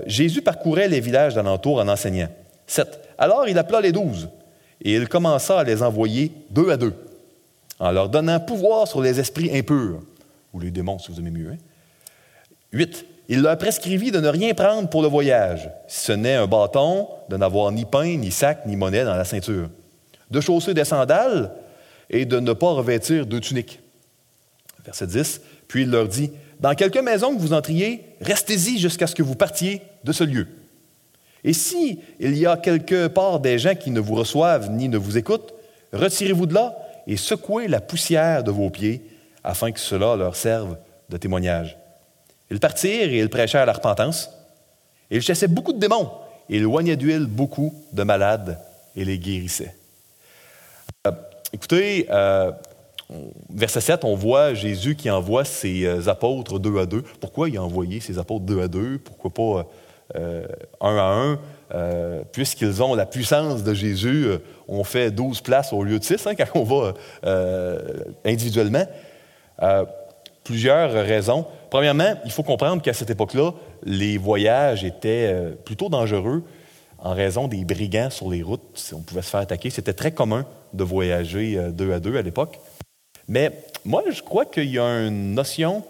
[0.06, 2.28] Jésus parcourait les villages d'alentour en enseignant.
[2.66, 3.00] 7.
[3.18, 4.28] Alors il appela les douze
[4.82, 6.94] et il commença à les envoyer deux à deux
[7.80, 10.00] en leur donnant pouvoir sur les esprits impurs,
[10.52, 11.56] ou les démons si vous aimez mieux.
[12.72, 12.96] 8.
[12.96, 13.06] Hein.
[13.30, 17.08] Il leur prescrivit de ne rien prendre pour le voyage, si ce n'est un bâton,
[17.28, 19.68] de n'avoir ni pain, ni sac, ni monnaie dans la ceinture,
[20.30, 21.50] de chausser des sandales
[22.10, 23.80] et de ne pas revêtir de tunique.
[24.84, 25.40] Verset 10.
[25.66, 29.34] Puis il leur dit, Dans quelque maison que vous entriez, restez-y jusqu'à ce que vous
[29.34, 30.46] partiez de ce lieu.
[31.44, 34.98] Et si il y a quelque part des gens qui ne vous reçoivent ni ne
[34.98, 35.54] vous écoutent,
[35.92, 39.02] retirez-vous de là et secouez la poussière de vos pieds,
[39.44, 40.76] afin que cela leur serve
[41.08, 41.78] de témoignage.
[42.50, 44.30] Ils partirent et ils prêchèrent la repentance.
[45.10, 46.10] ils chassaient beaucoup de démons.
[46.50, 48.58] Et ils oignaient d'huile beaucoup de malades
[48.96, 49.77] et les guérissaient.
[51.48, 52.52] Euh, écoutez, euh,
[53.50, 57.02] verset 7, on voit Jésus qui envoie ses euh, apôtres deux à deux.
[57.20, 58.98] Pourquoi il a envoyé ses apôtres deux à deux?
[58.98, 59.66] Pourquoi pas
[60.80, 61.38] un à un?
[61.74, 66.04] Euh, puisqu'ils ont la puissance de Jésus, euh, on fait 12 places au lieu de
[66.04, 66.94] 6 hein, quand on va
[67.26, 67.78] euh,
[68.24, 68.86] individuellement.
[70.44, 71.44] plusieurs raisons.
[71.68, 73.52] Premièrement, il faut comprendre qu'à cette époque-là,
[73.84, 75.34] les voyages étaient
[75.66, 76.42] plutôt dangereux
[77.00, 78.92] en raison des brigands sur les routes.
[78.94, 79.68] On pouvait se faire attaquer.
[79.68, 82.58] C'était très commun de voyager deux à deux à l'époque.
[83.28, 83.52] Mais
[83.84, 85.84] moi, je crois qu'il y a une notion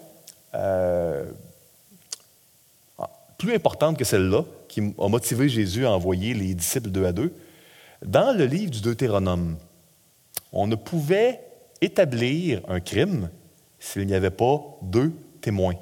[3.39, 7.33] plus importante que celle-là, qui a motivé Jésus à envoyer les disciples deux à deux.
[8.05, 9.57] Dans le livre du Deutéronome,
[10.53, 11.39] on ne pouvait
[11.81, 13.29] établir un crime
[13.79, 15.75] s'il n'y avait pas deux témoins.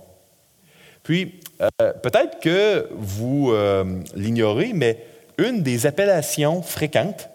[1.03, 5.03] Puis, euh, peut-être que vous euh, l'ignorez, mais
[5.37, 7.29] une des appellations fréquentes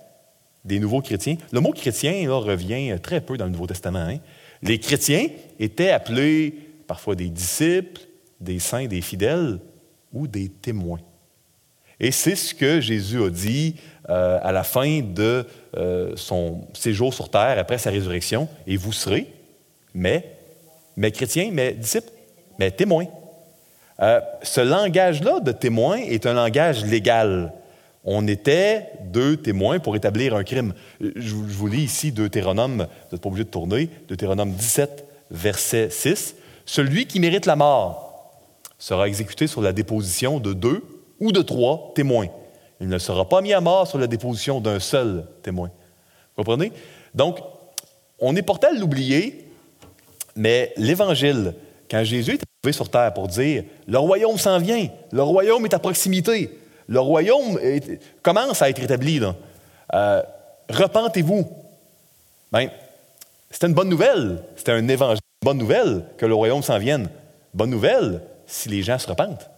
[0.64, 4.06] des nouveaux chrétiens, le mot chrétien revient très peu dans le Nouveau Testament.
[4.08, 4.18] Hein.
[4.62, 5.26] Les chrétiens
[5.58, 6.54] étaient appelés
[6.86, 8.00] parfois des disciples,
[8.40, 9.58] des saints, des fidèles
[10.12, 11.00] ou des témoins.
[11.98, 13.76] Et c'est ce que Jésus a dit
[14.08, 15.46] euh, à la fin de
[15.76, 18.48] euh, son séjour sur terre après sa résurrection.
[18.66, 19.28] Et vous serez,
[19.94, 20.36] mais,
[20.96, 22.10] mais chrétiens, mais disciples,
[22.58, 23.06] mais témoins.
[24.00, 27.52] Euh, ce langage-là de témoin est un langage légal.
[28.04, 30.74] On était deux témoins pour établir un crime.
[31.00, 36.34] Je, vous lis ici Deutéronome, vous n'êtes pas obligé de tourner, Deutéronome 17, verset 6.
[36.66, 38.32] Celui qui mérite la mort
[38.78, 40.82] sera exécuté sur la déposition de deux
[41.20, 42.26] ou de trois témoins.
[42.80, 45.68] Il ne sera pas mis à mort sur la déposition d'un seul témoin.
[46.36, 46.72] Vous comprenez?
[47.14, 47.38] Donc,
[48.18, 49.46] on est porté à l'oublier,
[50.34, 51.54] mais l'Évangile,
[51.88, 55.74] quand Jésus est arrivé sur terre pour dire Le royaume s'en vient, le royaume est
[55.74, 56.50] à proximité,
[56.86, 57.58] le royaume
[58.22, 59.20] commence à être établi,
[59.94, 60.22] euh,
[60.68, 61.50] repentez-vous.
[62.50, 62.68] Ben,
[63.50, 67.08] c'était une bonne nouvelle, c'était un évangile, bonne nouvelle que le royaume s'en vienne.
[67.54, 69.50] Bonne nouvelle si les gens se repentent.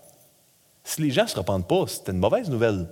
[0.83, 2.87] Si les gens ne se repentent pas, c'est une mauvaise nouvelle.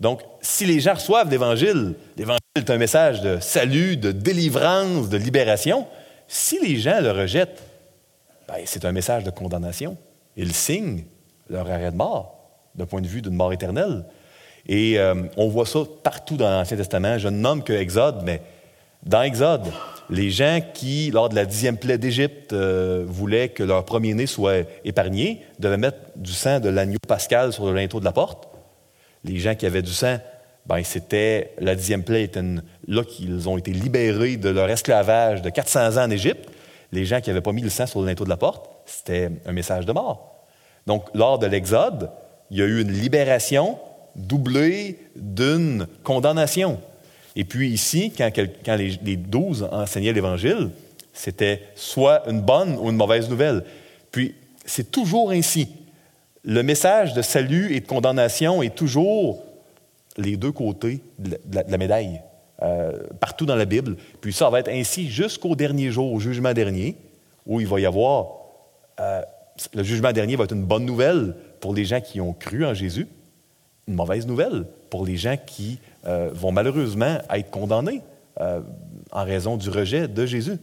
[0.00, 5.16] Donc, si les gens reçoivent l'Évangile, l'Évangile est un message de salut, de délivrance, de
[5.16, 5.86] libération.
[6.26, 7.62] Si les gens le rejettent,
[8.48, 9.96] ben, c'est un message de condamnation.
[10.36, 11.04] Ils signent
[11.48, 12.41] leur arrêt de mort,
[12.74, 14.04] d'un point de vue d'une mort éternelle.
[14.68, 17.18] Et euh, on voit ça partout dans l'Ancien Testament.
[17.18, 18.40] Je ne nomme que Exode, mais
[19.04, 19.66] dans Exode,
[20.10, 24.66] les gens qui, lors de la dixième plaie d'Égypte, euh, voulaient que leur premier-né soit
[24.84, 28.48] épargné, devaient mettre du sang de l'agneau pascal sur le linteau de la porte.
[29.24, 30.18] Les gens qui avaient du sang,
[30.66, 32.42] ben, c'était la dixième plaie était
[32.86, 36.48] là qu'ils ont été libérés de leur esclavage de 400 ans en Égypte.
[36.92, 39.30] Les gens qui n'avaient pas mis le sang sur le linteau de la porte, c'était
[39.46, 40.46] un message de mort.
[40.86, 42.10] Donc, lors de l'Exode,
[42.52, 43.78] il y a eu une libération
[44.14, 46.78] doublée d'une condamnation.
[47.34, 48.30] Et puis ici, quand,
[48.76, 50.68] les, douze enseignaient l'Évangile,
[51.14, 53.64] c'était soit une bonne ou une mauvaise nouvelle.
[54.10, 54.34] Puis,
[54.66, 55.68] c'est toujours ainsi.
[56.44, 59.42] Le message de salut et de condamnation est toujours
[60.18, 62.20] les deux côtés de la, médaille,
[62.62, 63.96] euh, partout dans la Bible.
[64.20, 66.96] Puis ça va être ainsi jusqu'au dernier jour, au jugement dernier,
[67.46, 68.26] où il va y avoir...
[69.00, 69.22] Euh,
[69.74, 72.74] le jugement dernier va être une bonne nouvelle pour les gens qui ont cru en
[72.74, 73.06] Jésus,
[73.88, 78.02] une mauvaise nouvelle pour les gens qui euh, vont malheureusement être condamnés
[79.12, 80.58] en raison du rejet de Jésus.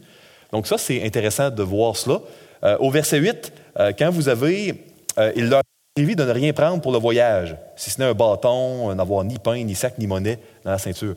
[0.52, 2.20] Donc ça, c'est intéressant de voir cela.
[2.80, 3.52] au verset 8,
[3.96, 4.86] quand vous avez...
[5.36, 5.62] il leur
[5.96, 9.62] de ne rien prendre pour le voyage, si ce n'est un bâton, n'avoir ni pain,
[9.62, 11.14] ni sac, ni monnaie dans la ceinture.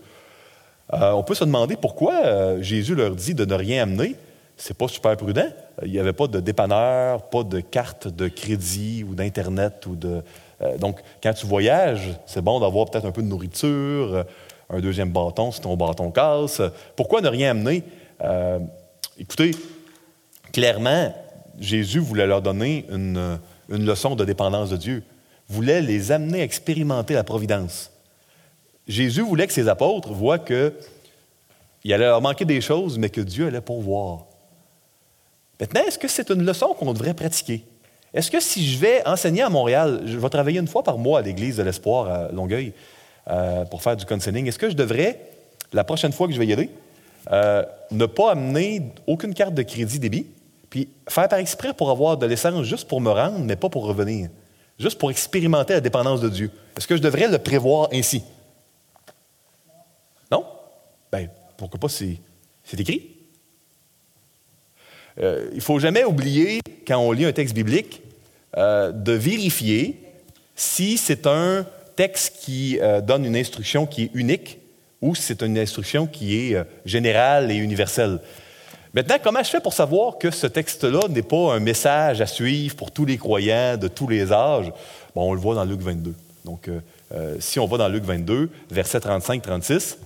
[0.93, 4.15] Euh, on peut se demander pourquoi euh, Jésus leur dit de ne rien amener.
[4.57, 5.47] C'est pas super prudent.
[5.83, 9.85] Il n'y avait pas de dépanneur, pas de carte de crédit ou d'Internet.
[9.87, 10.21] ou de.
[10.61, 14.25] Euh, donc, quand tu voyages, c'est bon d'avoir peut-être un peu de nourriture,
[14.69, 16.61] un deuxième bâton si ton bâton casse.
[16.95, 17.83] Pourquoi ne rien amener?
[19.19, 19.51] écoutez,
[20.53, 21.13] clairement,
[21.59, 23.37] Jésus voulait leur donner une
[23.69, 25.03] une leçon de dépendance de Dieu,
[25.47, 27.91] voulait les amener à expérimenter la providence.
[28.87, 30.73] Jésus voulait que ses apôtres voient qu'il
[31.85, 34.25] allait leur manquer des choses, mais que Dieu allait pourvoir.
[35.59, 37.63] Maintenant, est-ce que c'est une leçon qu'on devrait pratiquer?
[38.13, 41.19] Est-ce que si je vais enseigner à Montréal, je vais travailler une fois par mois
[41.19, 42.73] à l'Église de l'Espoir à Longueuil
[43.29, 45.19] euh, pour faire du counseling, est-ce que je devrais,
[45.71, 46.69] la prochaine fois que je vais y aller,
[47.31, 50.27] euh, ne pas amener aucune carte de crédit débit,
[50.69, 53.85] puis faire par exprès pour avoir de l'essence juste pour me rendre, mais pas pour
[53.85, 54.29] revenir.
[54.77, 56.51] Juste pour expérimenter la dépendance de Dieu?
[56.75, 58.23] Est-ce que je devrais le prévoir ainsi?
[60.31, 60.45] Non?
[61.11, 62.19] Ben, pourquoi pas, c'est,
[62.77, 63.12] écrit?
[65.21, 68.01] Euh, il ne faut jamais oublier, quand on lit un texte biblique,
[68.57, 69.99] euh, de vérifier
[70.55, 74.59] si c'est un texte qui euh, donne une instruction qui est unique
[75.01, 78.19] ou si c'est une instruction qui est générale et universelle.
[78.93, 82.75] Maintenant, comment je fais pour savoir que ce texte-là n'est pas un message à suivre
[82.75, 84.71] pour tous les croyants de tous les âges?
[85.13, 86.13] Bon, on le voit dans Luc 22.
[86.45, 86.69] Donc,
[87.39, 89.97] si on va dans Luc 22, versets 35-36,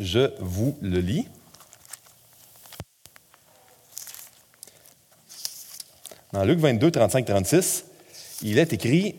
[0.00, 1.26] je vous le lis.
[6.32, 7.84] Dans Luc 22, 35-36,
[8.42, 9.16] il est écrit,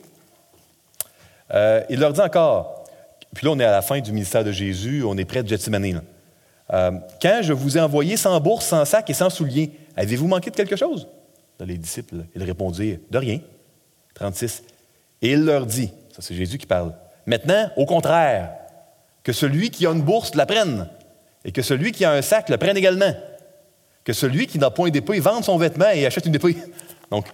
[1.53, 2.85] euh, il leur dit encore,
[3.35, 5.47] puis là on est à la fin du ministère de Jésus, on est près de
[5.49, 6.01] Gethsemane.
[6.71, 10.51] Euh, quand je vous ai envoyé sans bourse, sans sac et sans souliers, avez-vous manqué
[10.51, 11.07] de quelque chose?
[11.59, 13.39] les disciples, ils répondirent, de rien.
[14.15, 14.63] 36.
[15.21, 16.95] Et il leur dit, ça c'est Jésus qui parle,
[17.27, 18.53] maintenant, au contraire,
[19.23, 20.89] que celui qui a une bourse la prenne,
[21.45, 23.13] et que celui qui a un sac le prenne également.
[24.03, 26.57] Que celui qui n'a point d'épée vende son vêtement et achète une épée.
[27.11, 27.25] Donc,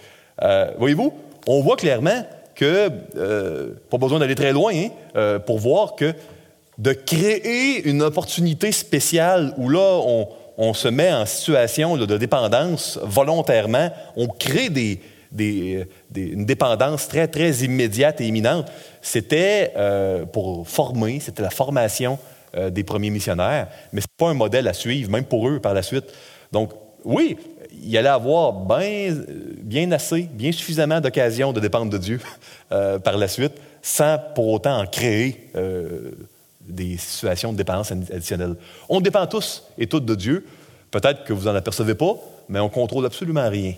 [0.42, 1.14] euh, voyez-vous,
[1.48, 4.74] on voit clairement que, euh, pas besoin d'aller très loin,
[5.16, 6.14] hein, pour voir que
[6.78, 10.00] de créer une opportunité spéciale où là,
[10.58, 15.00] on, se met en situation de dépendance volontairement, on crée des,
[16.16, 18.72] une dépendance très, très immédiate et imminente.
[19.02, 22.18] C'était euh, pour former, c'était la formation
[22.56, 25.60] euh, des premiers missionnaires, mais ce n'est pas un modèle à suivre, même pour eux
[25.60, 26.06] par la suite.
[26.52, 26.72] Donc,
[27.04, 27.38] oui,
[27.84, 29.16] il allait avoir bien,
[29.62, 32.20] bien assez, bien suffisamment d'occasions de dépendre de Dieu
[32.72, 35.50] euh, par la suite, sans pour autant en créer
[36.68, 38.56] des situations de dépendance additionnelle.
[38.90, 40.46] On dépend tous et toutes de Dieu.
[40.92, 42.16] Peut-être que vous n'en apercevez pas,
[42.50, 43.74] mais on contrôle absolument rien.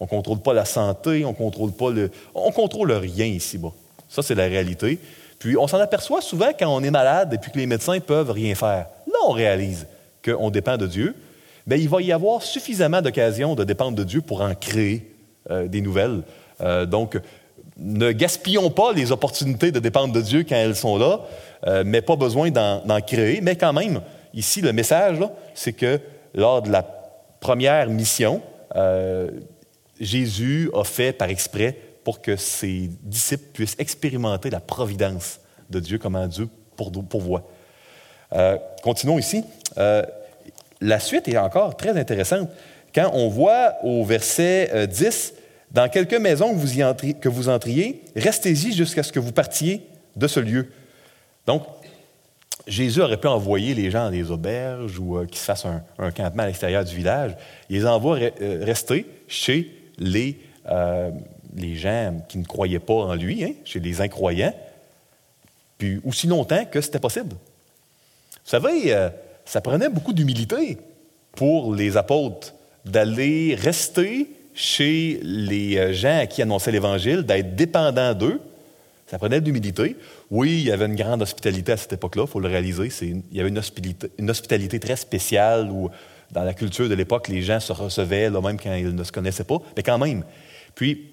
[0.00, 2.10] On ne contrôle pas la santé, on contrôle pas le...
[2.34, 3.72] On contrôle rien ici-bas.
[4.08, 4.98] Ça, c'est la réalité.
[5.38, 8.00] Puis on s'en aperçoit souvent quand on est malade et puis que les médecins ne
[8.00, 8.86] peuvent rien faire.
[9.06, 9.86] Là, on réalise
[10.24, 11.14] qu'on dépend de Dieu.
[11.68, 15.14] Bien, il va y avoir suffisamment d'occasions de dépendre de Dieu pour en créer
[15.50, 16.22] euh, des nouvelles.
[16.62, 17.20] Euh, donc,
[17.76, 21.20] ne gaspillons pas les opportunités de dépendre de Dieu quand elles sont là,
[21.66, 23.42] euh, mais pas besoin d'en créer.
[23.42, 24.00] Mais quand même,
[24.32, 25.18] ici, le message,
[25.52, 26.00] c'est que
[26.32, 26.82] lors de la
[27.38, 28.40] première mission,
[30.00, 35.98] Jésus a fait par exprès pour que ses disciples puissent expérimenter la providence de Dieu,
[35.98, 37.46] comment Dieu pourvoit.
[38.32, 39.44] Euh, continuons ici.
[40.80, 42.48] La suite est encore très intéressante.
[42.94, 45.34] Quand on voit au verset 10,
[45.70, 49.82] dans quelque maison que vous, y que vous entriez, restez-y jusqu'à ce que vous partiez
[50.16, 50.68] de ce lieu.
[51.46, 51.62] Donc,
[52.66, 56.10] Jésus aurait pu envoyer les gens dans des auberges ou euh, qu'ils se fassent un,
[56.10, 57.34] campement à l'extérieur du village.
[57.70, 60.38] Il les envoie euh, rester chez les,
[60.70, 61.10] euh,
[61.56, 64.54] les gens qui ne croyaient pas en lui, hein, chez les incroyants,
[65.78, 67.30] puis aussi longtemps que c'était possible.
[67.30, 68.94] Vous savez,
[69.48, 70.76] ça prenait beaucoup d'humilité
[71.32, 72.52] pour les apôtres
[72.84, 78.40] d'aller rester chez les gens à qui annonçaient l'Évangile d'être dépendants d'eux.
[79.06, 79.96] Ça prenait de l'humilité.
[80.30, 82.90] Oui, il y avait une grande hospitalité à cette époque-là, il faut le réaliser.
[83.00, 85.88] il y avait une hospitalité, une hospitalité, très spéciale où,
[86.30, 89.12] dans la culture de l'époque, les gens se recevaient, là, même quand ils ne se
[89.12, 90.24] connaissaient pas, mais quand même.
[90.74, 91.06] Puis,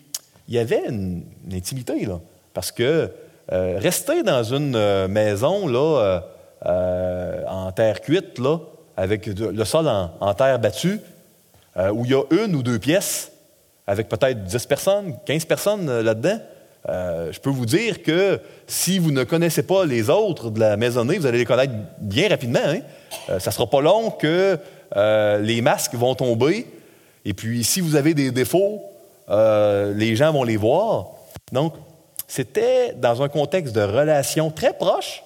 [0.49, 2.19] il y avait une, intimité, là,
[2.53, 3.09] parce que
[3.53, 6.25] euh, rester dans une euh, maison là,
[6.65, 8.59] euh, en terre cuite, là,
[8.97, 10.99] avec le sol en, terre battue,
[11.93, 13.31] où il y a une ou deux pièces,
[13.87, 16.39] avec peut-être 10 personnes, 15 personnes là-dedans,
[16.87, 21.17] je peux vous dire que si vous ne connaissez pas les autres de la maisonnée,
[21.17, 22.59] vous allez les connaître bien rapidement.
[22.65, 22.79] Hein.
[23.27, 24.57] ça ne sera pas long que
[25.41, 26.65] les masques vont tomber.
[27.25, 28.81] Et puis, si vous avez des défauts,
[29.27, 31.07] les gens vont les voir.
[31.51, 31.73] Donc,
[32.27, 35.23] c'était dans un contexte de relation très proche,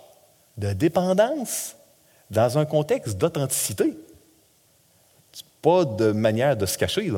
[0.59, 1.75] de dépendance,
[2.29, 3.97] dans un contexte d'authenticité.
[5.61, 7.11] Pas de manière de se cacher,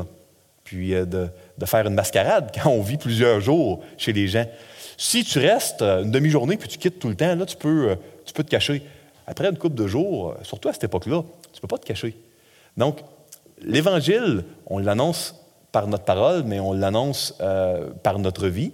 [0.63, 4.45] puis euh, de, faire une mascarade quand on vit plusieurs jours chez les gens.
[4.97, 7.89] Si tu restes euh, une demi-journée puis tu quittes tout le temps, là, tu peux,
[7.89, 8.83] euh, tu peux te cacher.
[9.27, 12.15] Après une couple de jours, surtout à cette époque-là, tu ne peux pas te cacher.
[12.77, 12.99] Donc,
[13.61, 15.35] l'Évangile, on l'annonce
[15.71, 17.37] par notre parole, mais on l'annonce
[18.03, 18.73] par notre vie.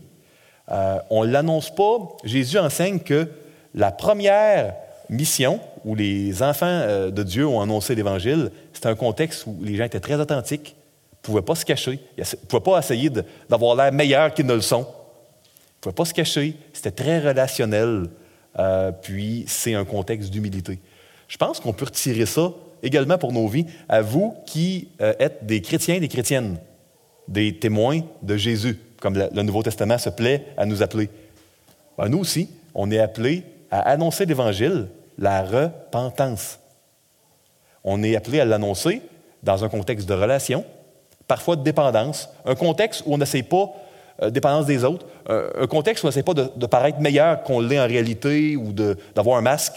[0.69, 1.97] On ne l'annonce pas.
[2.23, 3.29] Jésus enseigne que
[3.77, 4.73] la première
[5.09, 9.75] mission où les enfants euh, de Dieu ont annoncé l'Évangile, c'était un contexte où les
[9.75, 10.75] gens étaient très authentiques,
[11.13, 13.09] ne pouvaient pas se cacher, ne pouvaient pas essayer
[13.49, 14.81] d'avoir l'air meilleur qu'ils ne le sont.
[14.81, 16.55] Ils ne pouvaient pas se cacher.
[16.73, 18.07] C'était très relationnel.
[18.59, 20.79] Euh, puis c'est un contexte d'humilité.
[21.27, 22.51] Je pense qu'on peut retirer ça
[22.83, 26.57] également pour nos vies, à vous qui êtes des chrétiens, des chrétiennes,
[27.27, 31.09] des témoins de Jésus comme le Nouveau Testament se plaît à nous appeler.
[31.97, 36.59] Ben, nous aussi, on est appelés à annoncer l'Évangile, la repentance.
[37.83, 39.01] On est appelé à l'annoncer
[39.43, 40.65] dans un contexte de relation,
[41.27, 43.71] parfois de dépendance, un contexte où on n'essaie pas
[44.21, 47.79] euh, dépendance des autres, un contexte où on n'essaie pas de, paraître meilleur qu'on l'est
[47.79, 49.73] en réalité ou d'avoir un masque,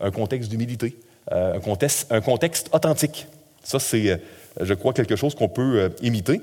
[0.00, 0.96] un contexte d'humilité,
[1.32, 3.26] euh, un, contexte, un contexte authentique.
[3.62, 4.16] Ça, c'est, euh,
[4.60, 6.40] je crois, quelque chose qu'on peut imiter.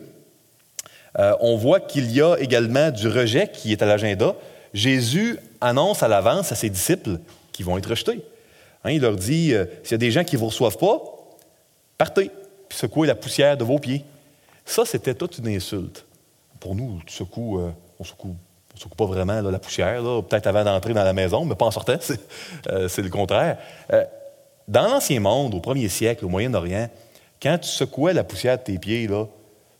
[1.41, 4.33] On voit qu'il y a également du rejet qui est à l'agenda.
[4.73, 7.19] Jésus annonce à l'avance à ses disciples
[7.51, 8.23] qu'ils vont être rejetés.
[8.83, 11.01] Hein, il leur dit, euh, s'il y a des gens qui ne vous reçoivent pas,
[11.97, 12.31] partez,
[12.67, 14.03] puis secouez la poussière de vos pieds.
[14.65, 16.05] Ça, c'était toute une insulte.
[16.59, 18.35] Pour nous, tout ce coup, euh, on ne secoue,
[18.97, 23.01] pas vraiment la poussière, peut-être avant d'entrer dans la maison, mais pas en sortant, c'est
[23.01, 23.57] le contraire.
[24.67, 26.89] dans l'Ancien Monde, au premier siècle, au Moyen-Orient,
[27.43, 29.07] quand tu secouais la poussière de tes pieds,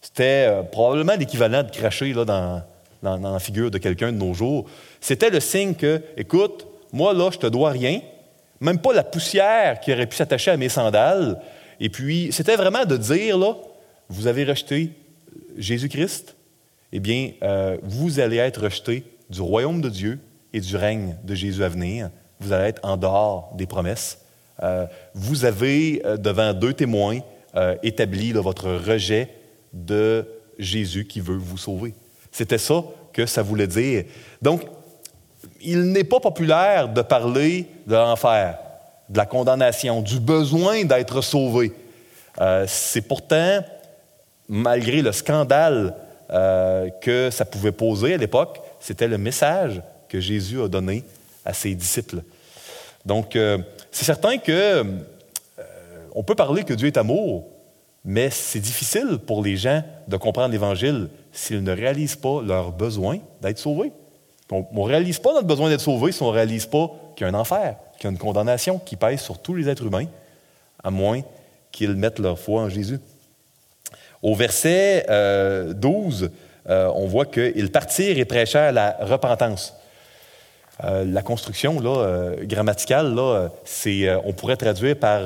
[0.02, 2.62] c'était euh, probablement l'équivalent de cracher dans,
[3.04, 4.66] la figure de quelqu'un de nos jours.
[5.02, 8.02] C'était le signe que, écoute, moi là, je te dois rien,
[8.60, 11.42] même pas la poussière qui aurait pu s'attacher à mes sandales.
[11.80, 13.56] Et puis, c'était vraiment de dire, là,
[14.10, 14.92] vous avez rejeté
[15.58, 16.36] Jésus-Christ,
[16.92, 20.20] eh bien, euh, vous allez être rejeté du royaume de Dieu
[20.54, 22.10] et du règne de Jésus à venir.
[22.40, 24.20] Vous allez être en dehors des promesses.
[24.62, 27.20] Euh, vous avez, devant deux témoins,
[27.84, 29.30] établi votre rejet
[29.74, 30.26] de
[30.58, 31.94] Jésus qui veut vous sauver.
[32.34, 34.06] C'était ça que ça voulait dire.
[34.42, 34.64] Donc,
[35.62, 38.58] il n'est pas populaire de parler de l'enfer,
[39.08, 41.72] de la condamnation, du besoin d'être sauvé.
[42.42, 43.60] Euh, c'est pourtant,
[44.50, 45.96] malgré le scandale
[46.32, 51.04] euh, que ça pouvait poser à l'époque, c'était le message que Jésus a donné
[51.46, 52.24] à ses disciples.
[53.06, 53.60] Donc, euh,
[53.92, 54.84] c'est certain que
[56.16, 57.48] on peut parler que Dieu est amour,
[58.06, 63.20] mais c'est difficile pour les gens de comprendre l'Évangile s'ils ne réalisent pas leur besoin
[63.42, 63.92] d'être sauvés.
[64.52, 67.30] On ne réalise pas notre besoin d'être sauvé si on ne réalise pas qu'il y
[67.30, 70.06] a un enfer, qu'il y a une condamnation qui pèse sur tous les êtres humains,
[70.84, 71.22] à moins
[71.72, 73.00] qu'ils mettent leur foi en Jésus.
[74.22, 76.30] Au verset 12, euh,
[76.70, 79.76] euh, on voit qu'ils partirent et prêchèrent la repentance.
[80.84, 83.50] Euh, la construction là, grammaticale, là,
[84.24, 85.22] on pourrait traduire par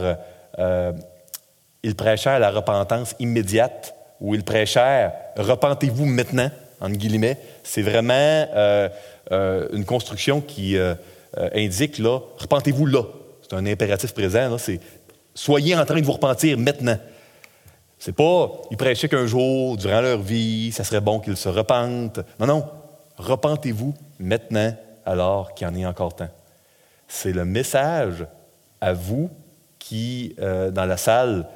[1.87, 7.37] ils prêchèrent la repentance immédiate ou ils prêchèrent repentez-vous maintenant, en guillemets.
[7.63, 8.89] C'est vraiment euh,
[9.31, 10.95] euh, une construction qui euh,
[11.53, 13.03] indique là, repentez-vous là.
[13.41, 14.57] C'est un impératif présent.
[14.57, 14.81] C'est
[15.33, 16.97] soyez en train de vous repentir maintenant.
[17.99, 22.19] C'est pas ils prêchaient qu'un jour, durant leur vie, ça serait bon qu'ils se repentent.
[22.37, 22.65] Non, non.
[23.15, 24.75] Repentez-vous maintenant
[25.05, 26.29] alors qu'il y en est encore temps.
[27.07, 28.25] C'est le message
[28.81, 29.29] à vous
[29.79, 31.47] qui, dans la salle,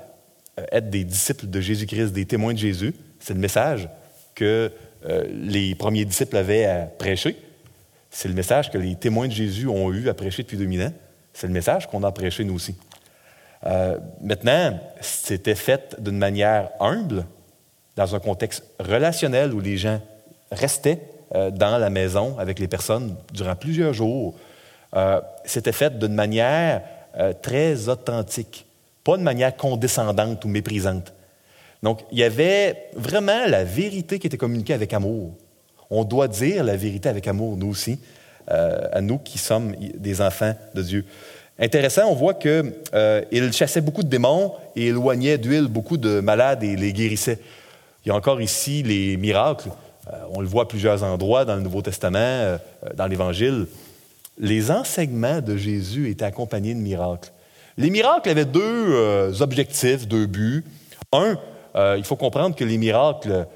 [0.72, 2.93] être des disciples de Jésus-Christ, des témoins de Jésus.
[3.20, 3.89] C'est le message
[4.36, 4.72] que
[5.07, 7.36] euh, les premiers disciples avaient à prêcher.
[8.09, 10.93] C'est le message que les témoins de Jésus ont eu à prêcher depuis 2000 ans.
[11.34, 12.76] C'est le message qu'on a prêché nous aussi.
[13.66, 17.26] Euh, maintenant, c'était fait d'une manière humble,
[17.95, 20.01] dans un contexte relationnel où les gens
[20.51, 20.99] restaient
[21.36, 24.36] euh, dans la maison avec les personnes durant plusieurs jours.
[24.95, 26.82] Euh, c'était fait d'une manière
[27.18, 28.66] euh, très authentique,
[29.04, 31.14] pas de manière condescendante ou méprisante.
[31.84, 35.34] Donc, il y avait vraiment la vérité qui était communiquée avec amour.
[35.89, 37.99] On doit dire la vérité avec amour, nous aussi,
[38.47, 41.06] à nous qui sommes des enfants de Dieu.
[41.62, 46.64] Intéressant, on voit qu'il euh, chassait beaucoup de démons et éloignait d'huile beaucoup de malades
[46.64, 47.38] et les guérissait.
[48.04, 49.70] Il y a encore ici les miracles.
[50.08, 52.58] Euh, on le voit à plusieurs endroits dans le Nouveau Testament, euh,
[52.95, 53.68] dans l'Évangile.
[54.39, 57.32] Les enseignements de Jésus étaient accompagnés de miracles.
[57.78, 60.63] Les miracles avaient deux objectifs, deux buts.
[61.11, 61.38] Un,
[61.97, 63.47] il faut comprendre que les miracles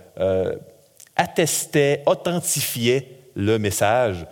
[1.16, 4.26] attestaient, authentifiaient le message.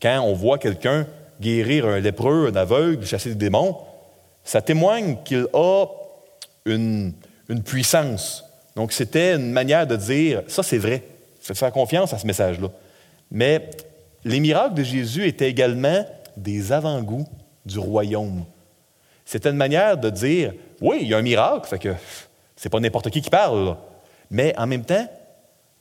[0.00, 1.06] Quand on voit quelqu'un
[1.40, 3.76] guérir un lépreux, un aveugle, chasser des démons,
[4.44, 5.86] ça témoigne qu'il a
[6.64, 7.12] une,
[7.64, 8.44] puissance.
[8.74, 11.02] Donc, c'était une manière de dire, ça c'est vrai,
[11.40, 12.68] faut faire confiance à ce message-là.
[13.30, 13.70] Mais
[14.24, 16.04] les miracles de Jésus étaient également
[16.36, 17.26] des avant-goûts
[17.64, 18.44] du royaume.
[19.26, 21.92] C'était une manière de dire, oui, il y a un miracle, fait que
[22.56, 23.76] c'est pas n'importe qui qui parle,
[24.30, 25.06] mais en même temps,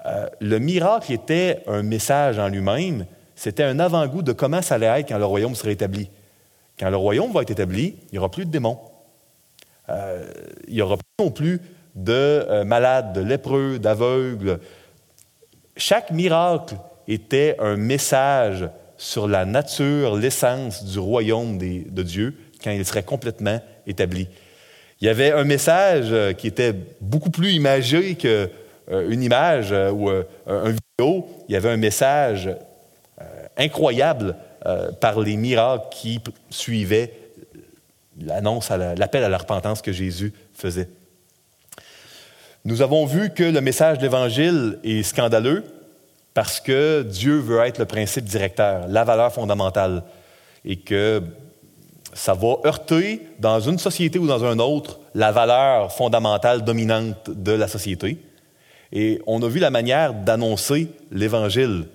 [0.05, 5.01] euh, le miracle était un message en lui-même c'était un avant-goût de comment ça allait
[5.01, 6.09] être quand le royaume serait établi.
[6.79, 8.79] Quand le royaume va être établi, il n'y aura plus de démons.
[9.89, 10.25] Euh,
[10.67, 11.61] il n'y aura plus non plus
[11.95, 14.59] de euh, malades, de lépreux, d'aveugles.
[15.77, 16.75] Chaque miracle
[17.07, 22.35] était un message sur la nature, l'essence du royaume de Dieu
[22.65, 24.27] quand il serait complètement établi.
[24.99, 30.69] Il y avait un message euh, qui était beaucoup plus imagé qu'une image ou un
[30.69, 31.27] vidéo.
[31.47, 32.49] Il y avait un message
[33.57, 34.35] incroyable
[34.65, 37.13] euh, par les miracles qui suivaient
[38.19, 40.89] l'annonce, l'appel à la repentance que Jésus faisait.
[42.63, 45.63] Nous avons vu que le message de l'Évangile est scandaleux
[46.33, 50.03] parce que Dieu veut être le principe directeur, la valeur fondamentale,
[50.65, 51.21] et que
[52.15, 57.51] ça va heurter dans une société ou dans un autre la valeur fondamentale dominante de
[57.51, 58.17] la société.
[58.93, 61.87] Et on a vu la manière d'annoncer l'Évangile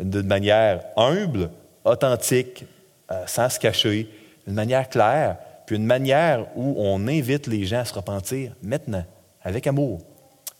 [0.00, 1.50] d'une manière humble,
[1.84, 2.64] authentique,
[3.10, 4.08] euh, sans se cacher,
[4.46, 9.04] d'une manière claire, puis une manière où on invite les gens à se repentir maintenant,
[9.42, 10.00] avec amour,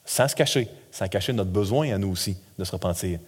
[0.05, 3.21] sans se cacher, sans cacher notre besoin à nous aussi de se repentir.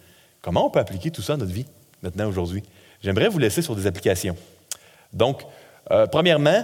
[0.43, 1.65] Comment on peut appliquer tout ça à notre vie
[2.03, 2.61] maintenant, aujourd'hui?
[3.01, 4.35] J'aimerais vous laisser sur des applications.
[5.11, 5.41] Donc,
[5.89, 6.63] euh, premièrement,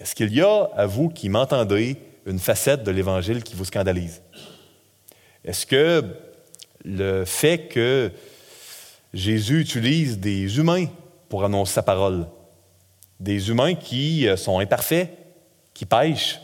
[0.00, 1.96] est-ce qu'il y a, à vous qui m'entendez,
[2.26, 4.20] une facette de l'Évangile qui vous scandalise?
[5.44, 6.04] Est-ce que
[6.84, 8.12] le fait que
[9.14, 10.86] Jésus utilise des humains
[11.28, 12.26] pour annoncer sa parole.
[13.20, 15.10] Des humains qui euh, sont imparfaits,
[15.74, 16.40] qui pêchent,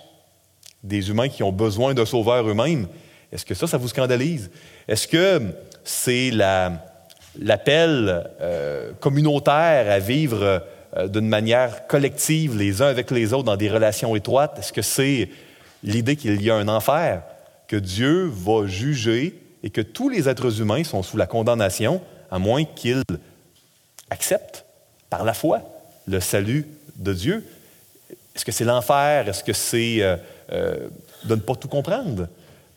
[0.82, 2.88] des humains qui ont besoin d'un sauveur eux-mêmes.
[3.32, 4.50] Est-ce que ça, ça vous scandalise?
[4.86, 5.40] Est-ce que
[5.82, 10.62] c'est l'appel euh, communautaire à vivre
[10.96, 14.58] euh, d'une manière collective les uns avec les autres dans des relations étroites?
[14.58, 15.28] Est-ce que c'est
[15.82, 17.22] l'idée qu'il y a un enfer,
[17.68, 22.38] que Dieu va juger et que tous les êtres humains sont sous la condamnation à
[22.38, 23.02] moins qu'il
[24.10, 24.64] accepte
[25.10, 25.62] par la foi
[26.06, 26.66] le salut
[26.96, 27.44] de Dieu?
[28.34, 29.28] Est-ce que c'est l'enfer?
[29.28, 30.16] Est-ce que c'est euh,
[30.52, 30.88] euh,
[31.24, 32.28] de ne pas tout comprendre?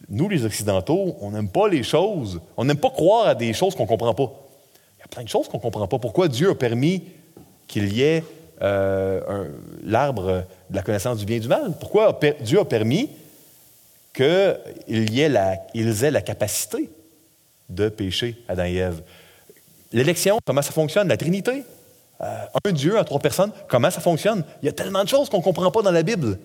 [0.10, 2.40] Nous, les Occidentaux, on n'aime pas les choses.
[2.56, 4.32] On n'aime pas croire à des choses qu'on ne comprend pas.
[4.98, 6.00] Il y a plein de choses qu'on ne comprend pas.
[6.00, 7.04] Pourquoi Dieu a permis
[7.68, 8.24] qu'il y ait
[8.62, 9.50] euh,
[9.84, 11.74] l'arbre de la connaissance du bien et du mal?
[11.80, 13.10] Pourquoi Dieu a permis
[14.14, 15.30] qu'ils aient
[16.12, 16.90] la capacité
[17.70, 19.02] de pécher, Adam et Ève?
[19.94, 21.08] L'élection, comment ça fonctionne?
[21.08, 21.64] La Trinité?
[22.20, 24.44] Euh, un Dieu à trois personnes, comment ça fonctionne?
[24.64, 26.40] Il y a tellement de choses qu'on ne comprend pas dans la Bible.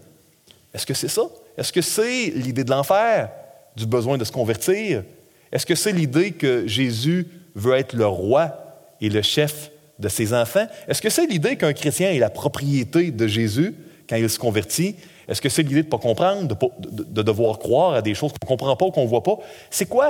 [0.75, 1.23] Est-ce que c'est ça?
[1.57, 3.31] Est-ce que c'est l'idée de l'enfer,
[3.75, 5.03] du besoin de se convertir?
[5.51, 8.55] Est-ce que c'est l'idée que Jésus veut être le roi
[9.01, 9.71] et le chef
[10.03, 10.67] de ses enfants?
[10.89, 13.75] Est-ce que c'est l'idée qu'un chrétien est la propriété de Jésus
[14.09, 14.97] quand il se convertit?
[15.29, 16.57] Est-ce que c'est l'idée de ne pas comprendre, de,
[17.05, 19.39] de, devoir croire à des choses qu'on ne comprend pas ou qu'on ne voit pas?
[19.71, 20.09] C'est quoi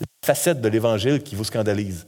[0.00, 2.06] la facette de l'Évangile qui vous scandalise?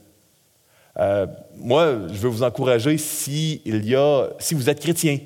[0.99, 1.25] Euh,
[1.57, 5.17] moi, je veux vous encourager si il y a, si vous êtes chrétien,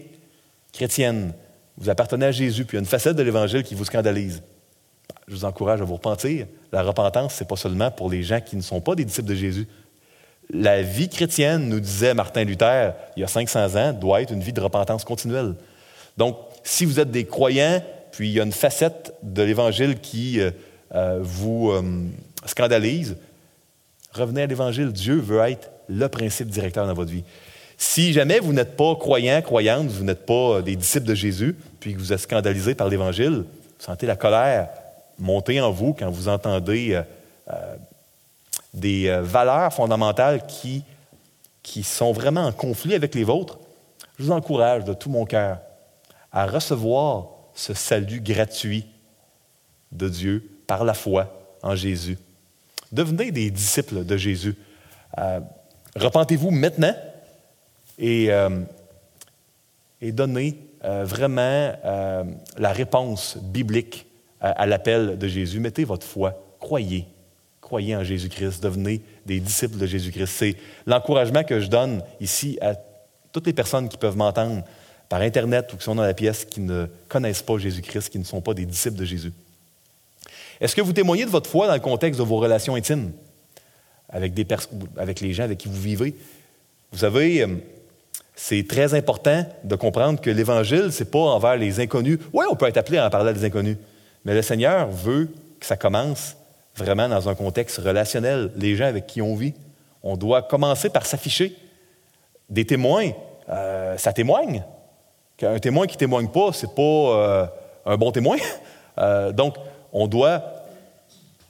[0.72, 1.34] chrétienne,
[1.78, 4.42] vous appartenez à Jésus, puis il y a une facette de l'Évangile qui vous scandalise.
[5.28, 6.48] Je vous encourage à vous repentir.
[6.72, 9.28] La repentance, ce n'est pas seulement pour les gens qui ne sont pas des disciples
[9.28, 9.68] de Jésus.
[10.50, 14.42] La vie chrétienne, nous disait Martin Luther il y a 500 ans, doit être une
[14.42, 15.56] vie de repentance continuelle.
[16.18, 20.40] Donc, si vous êtes des croyants, puis il y a une facette de l'Évangile qui
[20.40, 20.52] euh,
[20.96, 21.74] euh, vous
[22.46, 23.18] scandalise,
[24.14, 24.92] Revenez à l'Évangile.
[24.92, 27.24] Dieu veut être le principe directeur dans votre vie.
[27.78, 31.56] Si jamais vous n'êtes pas croyant, croyante, vous n'êtes pas euh, des disciples de Jésus,
[31.80, 34.70] puis que vous êtes scandalisé par l'Évangile, vous sentez la colère
[35.20, 37.00] monter en vous quand vous entendez
[38.78, 40.84] des valeurs fondamentales qui,
[41.64, 43.60] qui sont vraiment en conflit avec les vôtres,
[44.18, 45.60] je vous encourage de tout mon cœur
[46.32, 48.86] à recevoir ce salut gratuit
[49.92, 52.18] de Dieu par la foi en Jésus.
[52.92, 54.56] Devenez des disciples de Jésus.
[55.18, 55.40] Euh,
[55.96, 56.96] repentez-vous maintenant
[57.98, 58.62] et, euh,
[60.02, 61.74] et donnez euh, vraiment
[62.58, 64.06] la réponse biblique
[64.40, 65.60] à, l'appel de Jésus.
[65.60, 67.08] Mettez votre foi, croyez,
[67.68, 70.28] croyez en Jésus-Christ, devenez des disciples de Jésus-Christ.
[70.28, 70.56] C'est
[70.86, 72.76] l'encouragement que je donne ici à
[73.34, 74.64] toutes les personnes qui peuvent m'entendre
[75.10, 78.24] par Internet ou qui sont dans la pièce, qui ne connaissent pas Jésus-Christ, qui ne
[78.24, 79.34] sont pas des disciples de Jésus.
[80.62, 83.12] Est-ce que vous témoignez de votre foi dans le contexte de vos relations intimes
[84.08, 84.48] avec, des
[84.96, 86.16] avec les gens avec qui vous vivez?
[86.94, 87.48] Vous savez, euh,
[88.34, 92.20] c'est très important de comprendre que l'Évangile, ce n'est pas envers les inconnus.
[92.32, 93.76] Oui, on peut être appelé à en parler à des inconnus,
[94.24, 96.38] mais le Seigneur veut que ça commence
[96.78, 99.54] vraiment dans un contexte relationnel, les gens avec qui on vit.
[100.04, 101.56] On doit commencer par s'afficher.
[102.50, 103.12] Des témoins,
[103.50, 104.64] euh, ça témoigne.
[105.42, 107.46] Un témoin qui ne témoigne pas, ce n'est pas euh,
[107.86, 108.38] un bon témoin.
[109.34, 109.56] donc,
[109.92, 110.44] on doit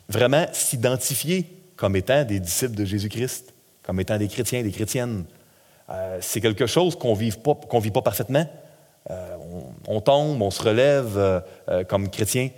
[0.09, 3.53] vraiment s'identifier comme étant des disciples de Jésus-Christ,
[3.83, 5.25] comme étant des chrétiens, des chrétiennes.
[5.89, 8.45] Euh, c'est quelque chose qu'on ne vit pas parfaitement.
[9.09, 9.37] Euh,
[9.87, 12.49] on, tombe, on se relève euh, comme chrétien,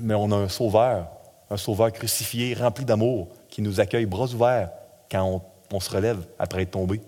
[0.00, 1.06] mais on a un sauveur,
[1.50, 4.70] un sauveur crucifié, rempli d'amour, qui nous accueille bras ouverts
[5.10, 5.42] quand
[5.72, 7.00] on, se relève après être tombé.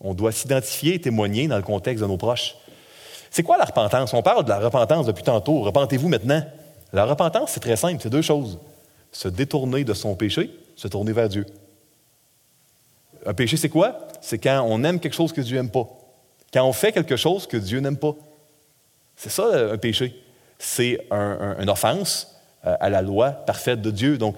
[0.00, 2.56] On doit s'identifier et témoigner dans le contexte de nos proches.
[3.30, 4.12] C'est quoi la repentance?
[4.14, 5.60] On parle de la repentance depuis tantôt.
[5.60, 6.42] Repentez-vous maintenant.
[6.92, 8.58] La repentance, c'est très simple, c'est deux choses.
[9.12, 11.46] Se détourner de son péché, se tourner vers Dieu.
[13.26, 14.08] Un péché, c'est quoi?
[14.20, 15.86] C'est quand on aime quelque chose que Dieu n'aime pas.
[16.52, 18.14] Quand on fait quelque chose que Dieu n'aime pas.
[19.14, 20.14] C'est ça, un péché.
[20.58, 22.29] C'est une offense
[22.62, 24.18] à la loi parfaite de Dieu.
[24.18, 24.36] Donc,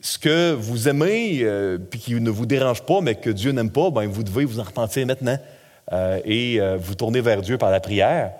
[0.00, 3.70] ce que vous aimez, euh, puis qui ne vous dérange pas, mais que Dieu n'aime
[3.70, 5.38] pas, ben, vous devez vous en repentir maintenant
[5.92, 8.32] euh, et vous tourner vers Dieu par la prière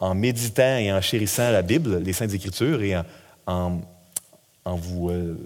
[0.00, 2.96] en méditant et en chérissant la Bible, les Saintes Écritures, et
[3.46, 3.80] en,
[4.64, 5.36] vous euh,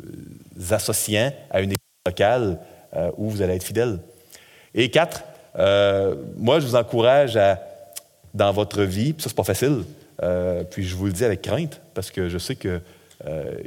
[0.71, 2.59] associant à une église locale
[2.95, 3.99] euh, où vous allez être fidèle.
[4.75, 5.25] Et quatre,
[5.57, 7.61] euh, moi, je vous encourage à,
[8.33, 9.85] dans votre vie, puis ça, c'est pas facile,
[10.71, 12.81] puis je vous le dis avec crainte, parce que je sais que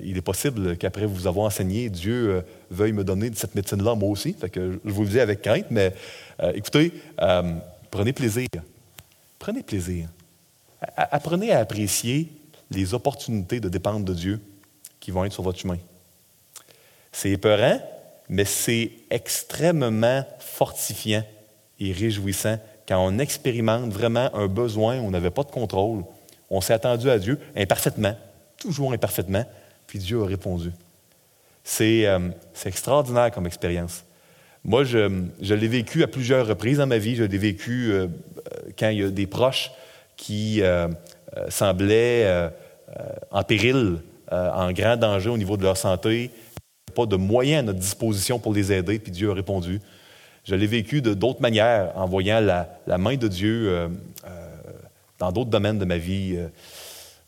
[0.04, 4.36] il est possible qu'après vous avoir enseigné, Dieu veuille me donner cette médecine-là, moi aussi.
[4.54, 5.94] Je vous le dis avec crainte, mais
[6.54, 6.94] écoutez,
[7.90, 8.48] prenez plaisir.
[9.40, 10.10] Prenez plaisir.
[10.96, 12.32] Apprenez à apprécier
[12.70, 14.40] les opportunités de dépendre de Dieu
[15.00, 15.78] qui vont être sur votre chemin.
[17.12, 17.80] C'est épeurant,
[18.30, 21.24] mais c'est extrêmement fortifiant
[21.80, 26.04] et réjouissant quand on expérimente vraiment un besoin, on n'avait pas de contrôle,
[26.50, 28.16] on s'est attendu à Dieu imparfaitement,
[28.58, 29.46] toujours imparfaitement,
[29.86, 30.72] puis Dieu a répondu.
[31.64, 32.30] C'est euh,
[32.66, 34.04] extraordinaire comme expérience.
[34.64, 37.16] Moi, je, l'ai vécu à plusieurs reprises dans ma vie.
[37.16, 38.08] Je l'ai vécu euh,
[38.78, 39.72] quand il y a des proches
[40.18, 40.88] qui euh,
[41.38, 42.50] euh, semblaient euh,
[43.32, 46.32] en péril, en grand danger au niveau de leur santé,
[46.94, 49.80] pas de moyens à notre disposition pour les aider, puis Dieu a répondu.
[50.44, 53.88] Je l'ai vécu de d'autres manières, en voyant la, main de Dieu
[55.20, 56.38] dans d'autres domaines de ma vie.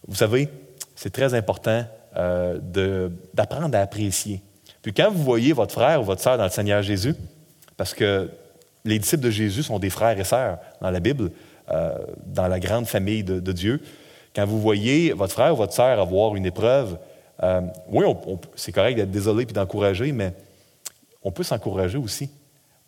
[0.08, 0.50] Vous savez,
[0.96, 1.86] c'est très important
[3.34, 4.42] d'apprendre à apprécier.
[4.82, 7.16] Puis quand vous voyez votre frère ou votre sœur dans le Seigneur Jésus,
[7.78, 8.30] parce que
[8.86, 11.32] les disciples de Jésus sont des frères et sœurs dans la Bible,
[11.72, 13.82] euh, dans la grande famille de, Dieu.
[14.36, 16.98] Quand vous voyez votre frère ou votre sœur avoir une épreuve,
[17.44, 18.06] euh, oui,
[18.56, 20.34] c'est correct d'être désolé et d'encourager, mais
[21.22, 22.30] on peut s'encourager aussi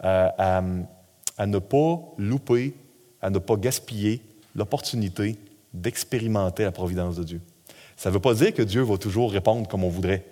[0.04, 2.74] euh, à, ne pas louper,
[3.22, 4.22] à ne pas gaspiller
[4.56, 5.38] l'opportunité
[5.74, 7.42] d'expérimenter la providence de Dieu.
[7.96, 10.26] Ça ne veut pas dire que Dieu va toujours répondre comme on voudrait,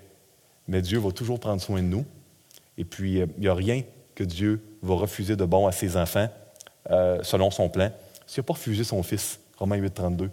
[0.67, 2.05] mais Dieu va toujours prendre soin de nous.
[2.77, 3.83] Et puis, il n'y a rien
[4.15, 6.29] que Dieu va refuser de bon à ses enfants
[7.21, 7.91] selon son plan.
[8.25, 10.29] S'il n'a pas refusé son Fils, Romains 8, 32,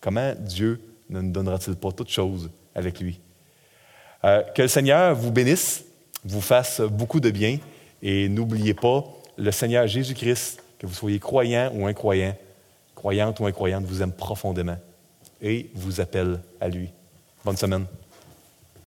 [0.00, 0.80] comment Dieu
[1.10, 3.20] ne nous donnera-t-il pas toutes choses avec lui?
[4.24, 5.84] Euh, que le Seigneur vous bénisse,
[6.24, 7.58] vous fasse beaucoup de bien
[8.00, 9.04] et n'oubliez pas,
[9.36, 12.34] le Seigneur Jésus-Christ, que vous soyez croyant ou incroyant,
[13.04, 14.78] croyante ou incroyante, vous aime profondément
[15.42, 16.88] et vous appelle à lui.
[17.44, 17.84] Bonne semaine.